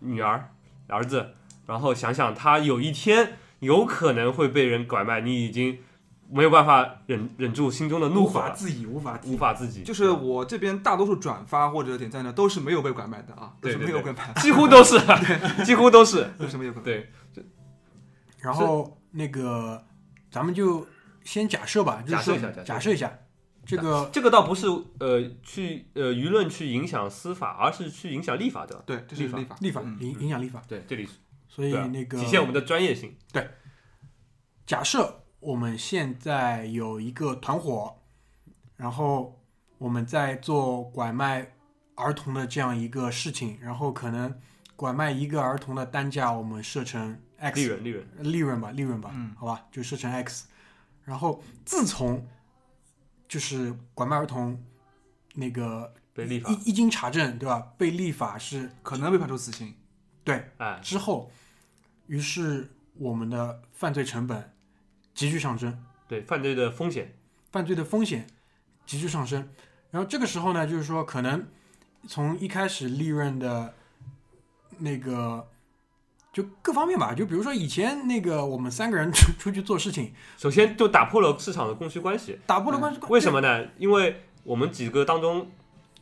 [0.00, 0.50] 女儿
[0.88, 1.34] 儿子，
[1.68, 5.78] 然后想想他有一天有可能会被人拐卖，你已经
[6.30, 9.36] 没有办法忍忍住心中的怒火无，法自已，无法自无。
[9.36, 14.98] 法自己，就是我这边大多数转发或者点赞的都是没有被拐卖的啊，都是没有被拐卖，几乎都是，
[15.62, 17.06] 几乎都是，都是没有被拐卖。
[17.34, 17.44] 对，
[18.38, 19.84] 然后那个
[20.30, 20.86] 咱们就
[21.22, 23.12] 先假设吧，就是假设一下假设一下，
[23.66, 24.66] 这个这个倒不是
[25.00, 28.82] 呃去呃舆论去影响司法，而是去影响立法的。
[28.86, 31.12] 对，这是立法立法，影影响立法，对，这里是
[31.48, 33.16] 所以那个体现我们的专业性。
[33.32, 33.50] 对
[34.66, 37.96] 假设我们现在有一个团伙，
[38.76, 39.40] 然后
[39.78, 41.54] 我们在做拐卖
[41.94, 44.38] 儿童的这样一个事情，然后可能
[44.76, 50.46] 拐卖一个儿童的单价我们设成 X 利润，利润，利润吧，利润吧，嗯好吧，就设成 X。
[51.04, 52.28] 然后自从
[53.26, 54.62] 就是拐卖儿童
[55.34, 57.72] 那个被立法，一一经查证，对吧？
[57.78, 59.74] 被立法是可能被判处死刑。
[60.28, 61.30] 对哎，之后，
[62.06, 64.52] 于是我们的犯罪成本
[65.14, 67.14] 急剧上升，对犯罪的风险，
[67.50, 68.26] 犯罪的风险
[68.84, 69.48] 急剧上升。
[69.90, 71.46] 然后这个时候呢，就是说可能
[72.06, 73.72] 从一开始利润的
[74.80, 75.48] 那个
[76.30, 82.38] 就各方面吧，就比如说以前那个我们三个人出 出去做事情，首先就打破了市场的供需关系。
[82.46, 83.66] 打破了关系，为什么呢？
[83.78, 85.50] 因为我们几个当中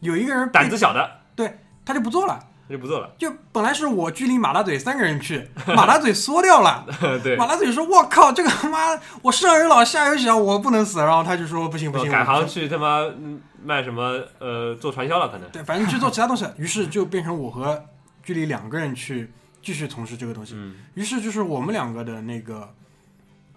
[0.01, 2.55] 有一个人胆子小的对他就不做了。
[2.69, 3.11] 他就不做了。
[3.17, 6.87] 就本来是我距离马大嘴三个人去，马大嘴缩掉了。
[7.23, 15.49] 对，马大嘴说：“我靠，这个他妈我上有老下有小，我不能死。”然后他就说：“不行不行，改行去他妈嗯卖什么呃做传销了，可能。
[15.51, 17.85] 对，反正去做其他东西。”于是就变成我和
[18.23, 19.31] 距离两个人去
[19.63, 20.55] 继续从事这个东西。
[20.57, 22.69] 嗯，于是就是我们两个的那个，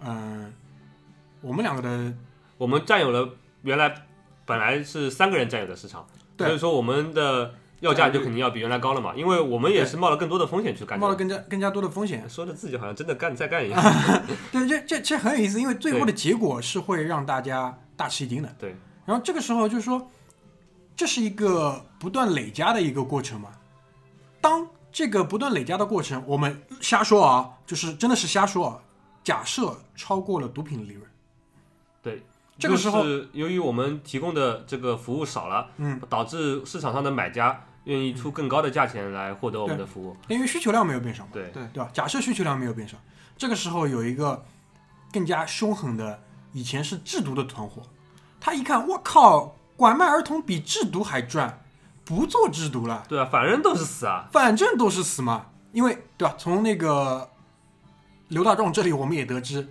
[0.04, 0.52] 嗯、
[1.40, 2.12] 我们两个的
[2.58, 3.28] 我们占有了
[3.62, 3.92] 原来
[4.44, 6.06] 本来是三个人占有的市场，
[6.36, 10.98] 对所以说我们的要价就肯定要比原来高了嘛，因为我们也是冒了更多的风险去干。
[10.98, 12.28] 冒了更加更加多的风险。
[12.28, 13.82] 说的自己好像真的干再干一样。
[14.52, 18.54] 对，这这这很有意思，因为最后的结果是会让大家大吃一惊的。
[18.58, 20.10] 对，然后这个时候就是说，
[20.94, 23.50] 这是一个不断累加的一个过程嘛。
[24.40, 28.80] 当这个不断累加的过程，我们瞎说啊，就是真的是瞎说啊。
[29.22, 31.06] 假设超过了毒品的利润，
[32.02, 32.22] 对，
[32.58, 40.16] 这个时候由于我们提供的这个服务少了，嗯，导致市场上的买家愿意出更高的价钱来获得我们的服务。
[40.28, 41.90] 因为需求量没有变少嘛，对，对吧？
[41.92, 42.96] 假设需求量没有变少，
[43.36, 44.44] 这个时候有一个
[45.12, 46.22] 更加凶狠的，
[46.52, 47.82] 以前是制毒的团伙，
[48.38, 51.64] 他一看，我靠，拐卖儿童比制毒还赚，
[52.04, 53.02] 不做制毒了。
[53.08, 54.28] 对啊，反正都是死啊。
[54.30, 56.36] 反正都是死嘛，因为对吧？
[56.38, 57.28] 从那个
[58.28, 59.68] 刘大壮这里我们也得知，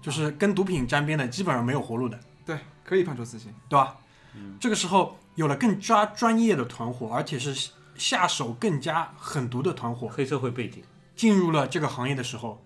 [0.00, 3.54] 就是跟毒品沾边的基本上没有活路的，对，可以判处死刑。
[3.68, 3.96] 对吧？
[4.34, 10.82] 嗯这个时候有了更加专业的团伙，而且是下手更加狠毒的团伙黑社会背景，
[11.14, 12.62] 进入了这个行业的时候，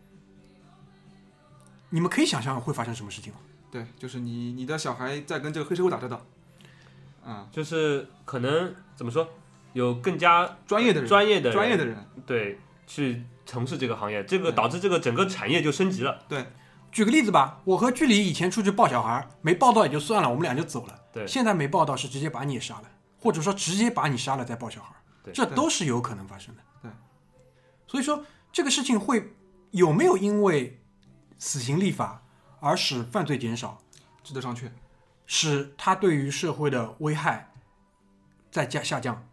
[1.91, 3.39] 你们可以想象会发生什么事情吗？
[3.71, 6.25] 对，就是你你的小孩在跟这个黑社会打交道，
[7.25, 9.29] 啊、就是可能怎么说，
[9.73, 11.53] 有更加专业的人，专业的人。
[11.53, 12.59] 专业的人，对。
[12.89, 16.23] 去从事这个行业，这个导致这个整个产业就升级了。
[16.29, 16.47] 对。
[16.93, 20.97] 举个例子吧，我和距离以前出去抱小孩，没抱到也就算了，我们俩就走了。
[21.17, 26.63] 对现在没报道是直接把你也杀了，或者说直接把你杀了再抱小孩，对这都是有可能发生的。
[26.83, 26.91] 对，
[27.87, 29.35] 所以说这个事情会
[29.71, 30.83] 有没有因为
[31.39, 32.23] 死刑立法
[32.61, 33.79] 而使犯罪减少，
[34.23, 34.71] 值得商榷。
[35.25, 37.53] 使他对于社会的危害
[38.51, 39.27] 在加下降？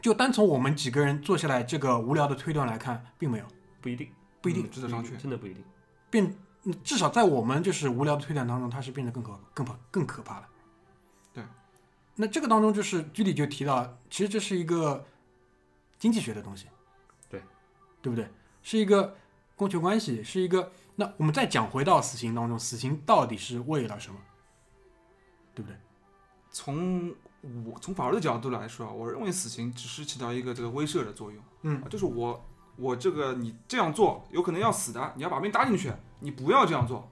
[0.00, 3.44] 就单从我们几个人坐下来这个无聊的推断来看，并没有，
[3.80, 4.10] 不一定，
[4.40, 5.16] 不一定嗯值得商榷。
[5.16, 5.62] 真的不一定。
[6.10, 6.34] 变，
[6.64, 10.48] 嗯至少在我们就是无聊的推断当中，它是变得更可更可更可怕了。
[12.18, 15.06] 对，那这个当中就是居里就提到，其实这是一个
[15.98, 16.66] 经济学的东西，
[17.30, 17.42] 对，
[18.02, 18.28] 对不对？
[18.62, 19.16] 是一个
[19.56, 20.72] 供求关系，是一个。
[20.96, 24.18] 那我们再讲回到死刑当中，死刑到底是为了什么？
[25.54, 25.76] 对不对？
[26.50, 27.14] 从
[27.64, 31.40] 我从法律的角度来说啊，我认为死刑只是起到一个这个威慑的作用。
[31.62, 32.44] 嗯啊，就是我
[32.76, 37.08] 我这个你这样做有可能要死的，你要把命搭进去，你不要这样做。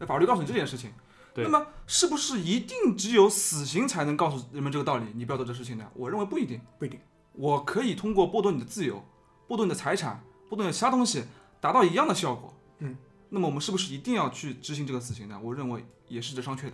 [0.00, 0.96] 那法律告诉你这件事情，对
[1.44, 5.04] 那么是不是一定只有死刑才能告诉人们这个道理？
[5.14, 5.86] 你不要做这事情呢？
[5.94, 6.98] 我认为不一定，不一定。
[7.32, 9.04] 我可以通过剥夺你的自由、
[9.46, 11.24] 剥夺你的财产、剥夺你的其他东西，
[11.60, 12.52] 达到一样的效果。
[12.80, 12.96] 嗯，
[13.28, 15.38] 那么我们是不是一定要去执行这个死刑呢？
[15.42, 16.72] 我认为也是值得商榷的。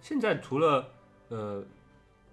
[0.00, 0.88] 现在除了
[1.28, 1.62] 呃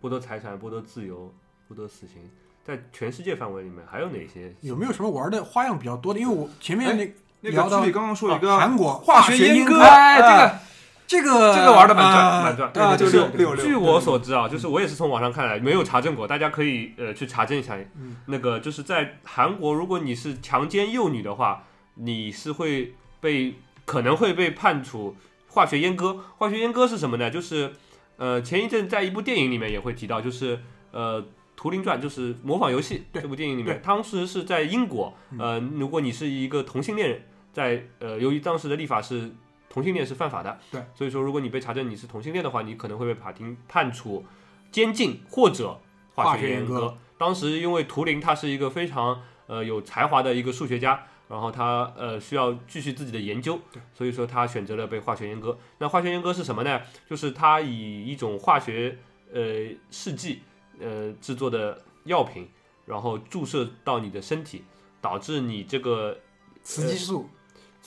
[0.01, 1.33] 剥夺财产、剥夺自由、
[1.69, 2.29] 剥夺死刑，
[2.63, 4.53] 在全世界范围里面还有哪些？
[4.61, 6.19] 有没有什么玩的花样比较多的？
[6.19, 10.59] 因为我前面那那聊到个剧里刚刚说了一个啊韩国化学学阉阉割，哎，这哎个
[11.07, 17.77] 这个这个玩的蛮呃转蛮转对啊对对对就是六六据我所知啊，就是我也是从网上看来，没有查证过，大家可以呃去查证一下。
[17.95, 21.63] 嗯那个就是在韩国，如果你是强奸幼女的话，
[21.95, 23.55] 你是会被
[23.85, 25.15] 可能会被判处
[25.47, 26.19] 化学阉割。
[26.37, 27.31] 化学阉割是什么呢？
[27.31, 27.71] 就是
[28.17, 30.59] 呃前一阵在一部电影里面也会提到，就是
[30.91, 31.21] 呃
[31.55, 37.21] 《图灵传》，就是模仿游戏这部电影里面，当时是在英国，嗯呃，如果你是一个同性恋人，
[37.53, 39.31] 在呃由于当时的立法是
[39.77, 44.25] 同性恋是犯法的，对，所以说如果你被查证你是同性恋的话，你可能会被法庭判处
[44.71, 45.79] 监禁或者
[46.15, 46.97] 化化学阉割学阉割。
[47.19, 53.59] 当时因为图灵他是一个非常呃有才华的一个数学家，然后他呃需要继续自己的研究，
[53.93, 55.55] 所以说他选择了被化学阉割。
[55.77, 56.81] 那化学阉割是什么呢？
[57.07, 58.97] 就是他以一种化学
[59.31, 60.41] 呃试剂
[60.79, 62.49] 呃制作的药品，
[62.87, 64.63] 然后注射到你的身体，
[64.99, 66.17] 导致你这个
[66.63, 67.29] 雌激素，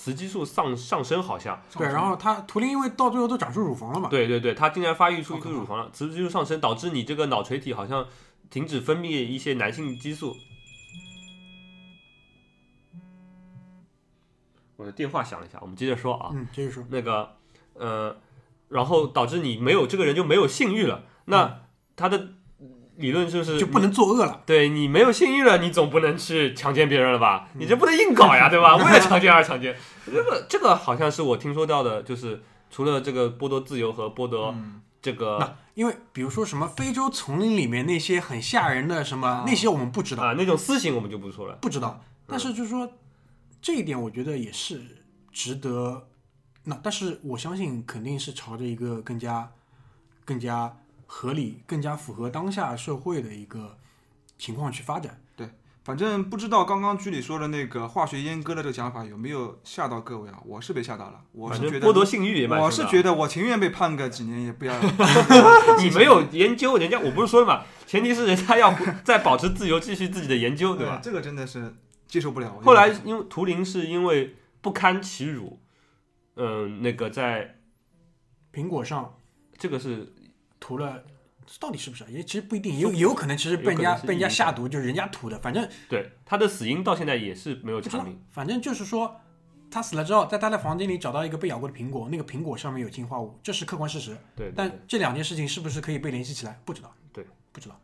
[0.00, 5.54] 雌激素上上升，好像对，然后它图灵因为到最后都长出乳房了嘛，对对对，它竟然发育出一好可怕。
[5.54, 8.06] 颗乳房了，雌激素上升导致你这个脑垂体好像
[8.48, 10.34] 停止分泌一些男性激素。
[14.76, 17.36] 我的电话响了一下，我们接着说啊，嗯，接着说，那个
[17.74, 18.16] 呃，
[18.68, 21.60] 然后导致你没有这个人就没有性欲了，那
[21.94, 22.28] 他的
[23.00, 27.48] 理论就是就不能作恶了，对你没有性欲了，你总不能去强奸别人了吧？
[27.54, 28.76] 你这不能硬搞呀，对吧？
[28.78, 29.76] 为了强奸而强奸，
[30.06, 41.54] 这个这个好像是我听说到的，就是除了这个剥夺自由和剥夺嗯这个那因为比如说什么非洲丛林里面那些很吓人的什么啊那些我们不知道，啊那种私刑我们就不说了。
[41.62, 42.92] 不知道，但是就是说
[43.62, 44.80] 这一点，我觉得也是
[45.32, 46.06] 值得。
[46.64, 49.50] 那但是我相信肯定是朝着一个更加、
[50.26, 50.76] 更加
[51.12, 53.76] 合理、更加符合当下社会的一个
[54.38, 55.20] 情况去发展。
[55.34, 55.50] 对
[55.82, 60.40] 反正不知道刚刚剧里说的那个化学阉割的这个讲法有没有吓到各位啊？
[60.46, 64.74] 我是被吓到了，我是觉得剥夺性欲也蛮我是觉得我情愿被判个几年，也不要
[65.82, 71.00] 你没有研究，人家我不是说了嘛，前提是人家要再保持自由，继续自己的研究，对吧？
[71.02, 71.74] 这个真的是
[72.06, 72.60] 接受不了。
[72.62, 75.58] 后来因为图灵是因为不堪其辱，
[76.36, 77.56] 嗯，那个在
[78.54, 79.16] 苹果上
[79.58, 80.12] 这个是
[80.60, 81.02] 涂了，
[81.58, 82.06] 到底是不是啊？
[82.10, 89.20] 也其实不一定，有有可能其实被人家被人家下毒，就是人家涂的，反正对他的死因到现在也是没有查明。，反正就是说。
[89.72, 94.10] 他死了之后，在他的房间里找到一个被咬过的苹果，那个苹果上面有氰化物，这是客观事实。
[94.34, 96.60] 对，对对但这两件事情是不是可以被联系起来？
[96.64, 96.92] 不知道。
[97.12, 97.80] 对，不知道。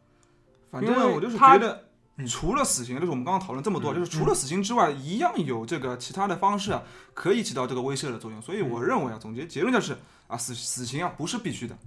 [0.68, 1.84] 反因为正我就是觉得
[2.16, 6.82] 嗯，除了死刑，就是我们刚刚讨论这么多，嗯就是除了死刑之外，一样有这个其他的方式啊，
[7.14, 8.42] 可以起到这个威慑的作用。
[8.42, 9.96] 所以我认为啊，总结结论就是
[10.26, 11.78] 啊，死死刑啊不是必须的。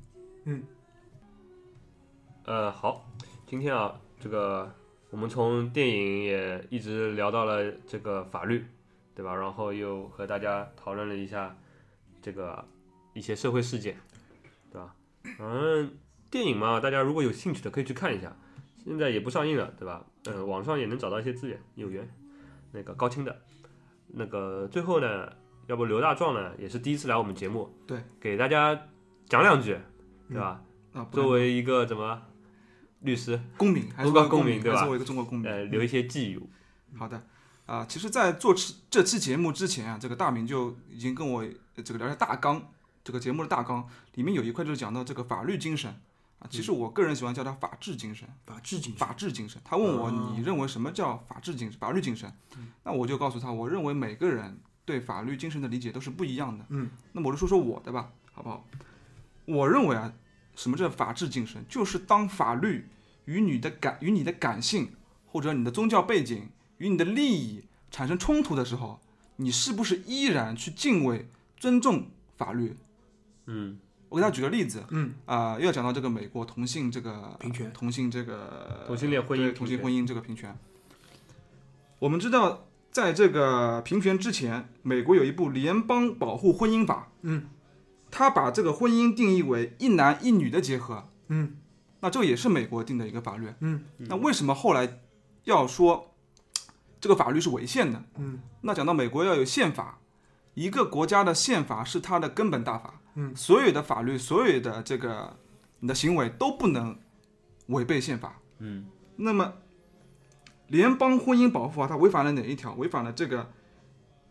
[2.50, 3.06] 呃，好，
[3.46, 4.74] 今天啊，这个
[5.12, 8.66] 我们从电影也一直聊到了这个法律，
[9.14, 9.36] 对吧？
[9.36, 11.56] 然后又和大家讨论了一下
[12.24, 12.66] 这个
[13.14, 13.96] 一些社会事件，
[14.72, 14.96] 对吧？
[15.40, 15.96] 嗯，
[16.32, 18.36] 电影嘛，大家如果有兴趣的可以去看一下，
[18.84, 20.04] 现在也不上映了，对吧？
[20.26, 22.10] 嗯，网上也能找到一些资源，有缘，
[22.72, 23.44] 那个高清的。
[24.08, 25.32] 那个最后呢，
[25.68, 28.88] 要不刘大壮呢也是第一次来我们节目，对，给大家
[29.28, 29.78] 讲两句，
[30.28, 30.64] 对吧？
[30.94, 32.20] 啊，作为一个怎么
[33.02, 35.50] 律师，公民，还是公公民对吧作为一个中国公民。
[35.50, 36.42] 呃，留一些寄语。
[36.98, 37.24] 好的，
[37.66, 41.42] 啊、其实，在做这这期节目之前啊，这个大明就已经跟我
[41.76, 42.62] 呃这个聊一下大纲，
[43.04, 45.90] 这个节目的大纲里面有一块就是讲到这个法律精神
[46.40, 48.28] 啊，其实我个人喜欢叫它法治精神。
[48.46, 49.08] 法治精神。
[49.08, 49.62] 法治精神。
[49.64, 52.32] 他问我哦你认为什么叫法治精神、法律精神？
[52.84, 56.66] 那我就告诉他，我认为每个人对法律精神的理解都是不一样的。
[56.70, 58.66] 嗯，那么我就说说我的吧，好不好？
[59.46, 60.12] 我认为啊，
[60.60, 61.64] 什么叫法治精神？
[61.70, 62.86] 就是当法律
[63.24, 64.92] 与你的感、与你的感性
[65.26, 66.50] 或者你的宗教背景
[66.80, 69.00] 与你的利益产生冲突的时候，
[69.38, 72.76] 你是不是依然去敬畏、尊重法律？
[73.46, 73.80] 嗯
[74.10, 80.54] 我给大家举个例子，嗯，啊、又要讲到这个美国同性这个平权同性这个同性恋婚姻同性婚姻这个平权。
[82.00, 87.46] 我们知道，在这个平权之前，美国有一部联邦保护婚姻法，嗯，
[88.12, 91.58] 它把这个婚姻定义为一男一女的结合，嗯
[92.02, 93.54] 那这个也是美国定的一个法律。
[93.60, 95.02] 嗯那为什么后来
[95.44, 96.16] 要说
[97.02, 98.04] 这个法律是违宪的？
[98.18, 100.00] 嗯那讲到美国要有宪法，
[100.54, 105.38] 一个国家的宪法是它的根本大法，嗯，所有的法律，所有的这个
[105.80, 106.98] 你的行为都不能
[107.68, 108.40] 违背宪法。
[108.60, 108.88] 嗯
[109.18, 109.54] 那么，
[110.68, 112.74] 联邦婚姻保护法它违反了哪一条？
[112.74, 113.52] 违反了这个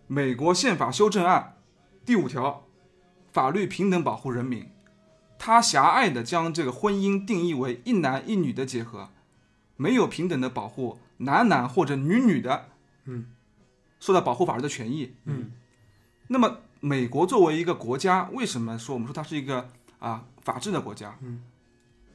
[0.07, 1.59] 美国宪法修正案
[2.07, 2.68] 第五条，
[3.39, 4.69] 法律平等保护人民。
[5.39, 9.11] 他狭隘地将这个婚姻定义为一男一女的结合，
[9.77, 12.71] 没有平等的保护男男或者女女的，
[13.05, 13.27] 嗯，
[14.01, 15.15] 受到保护法律的权益。
[15.27, 15.53] 嗯
[16.27, 19.71] 那么美国作为一个国家，为什么说我们说它是一个
[20.01, 21.17] 啊法治的国家？
[21.23, 21.45] 嗯，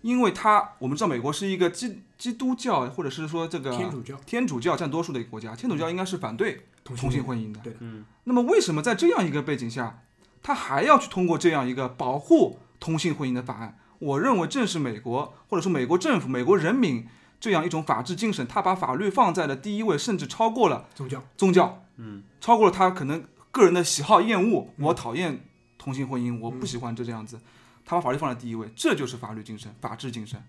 [0.02, 7.62] 因为它我们知道美国是一个基基督教或者是说这个天主教天主教占多数的一个国家，天主教应该是反对同同性婚姻的。
[7.62, 10.04] 对嗯那么为什么在这样一个背景下，
[10.44, 13.80] 他还要去通过这样一个保护同性婚姻的法案？
[14.00, 17.08] 我认为正是美国或者说美国政府、美国人民
[17.40, 24.68] 这样一种法治精神，他把法律放在了第一位，甚至超过了宗教，宗教，嗯，超过了他可能个人的喜好厌恶。
[24.78, 25.46] 我讨厌
[25.78, 27.40] 同性婚姻，我不喜欢这这样子，
[27.86, 30.44] 他把法律放在第一位，这就是法律精神、法治精神。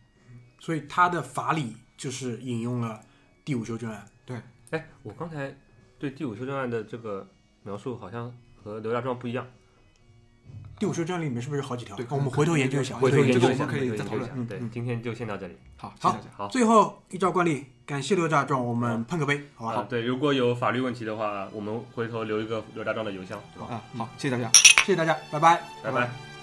[0.58, 3.00] 所以他的法理就是引用了
[3.44, 4.04] 第五修正案。
[4.24, 4.40] 对
[4.70, 5.54] 哎，我刚才
[5.98, 7.28] 对第五修正案的这个
[7.62, 9.46] 描述好像和刘大壮不一样，
[10.84, 11.96] 第五修正案里面是不是有好几条？
[11.96, 12.94] 对我们回头研究一下。
[12.96, 15.56] 回头研究一下，可以再讨论研究一下对嗯嗯，今天就先到这里。
[15.78, 16.20] 好，好。
[16.36, 19.76] 好，最后依照惯例，感谢刘大壮，我们碰个杯，好吧？
[19.76, 23.72] 好，对，如果有法律问题的话，我们回头留一个刘大壮的邮箱，对吧？
[23.76, 24.50] 啊，好，谢谢大家。
[24.52, 25.58] 谢谢大家，拜拜。
[25.82, 26.33] 拜拜拜。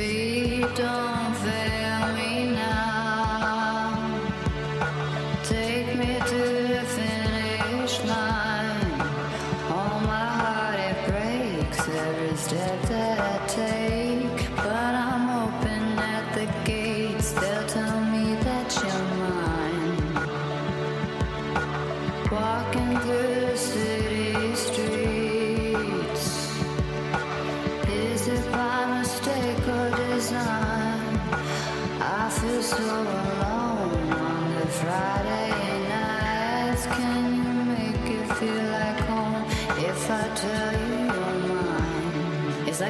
[0.00, 1.29] feet on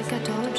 [0.01, 0.50] like a dollar.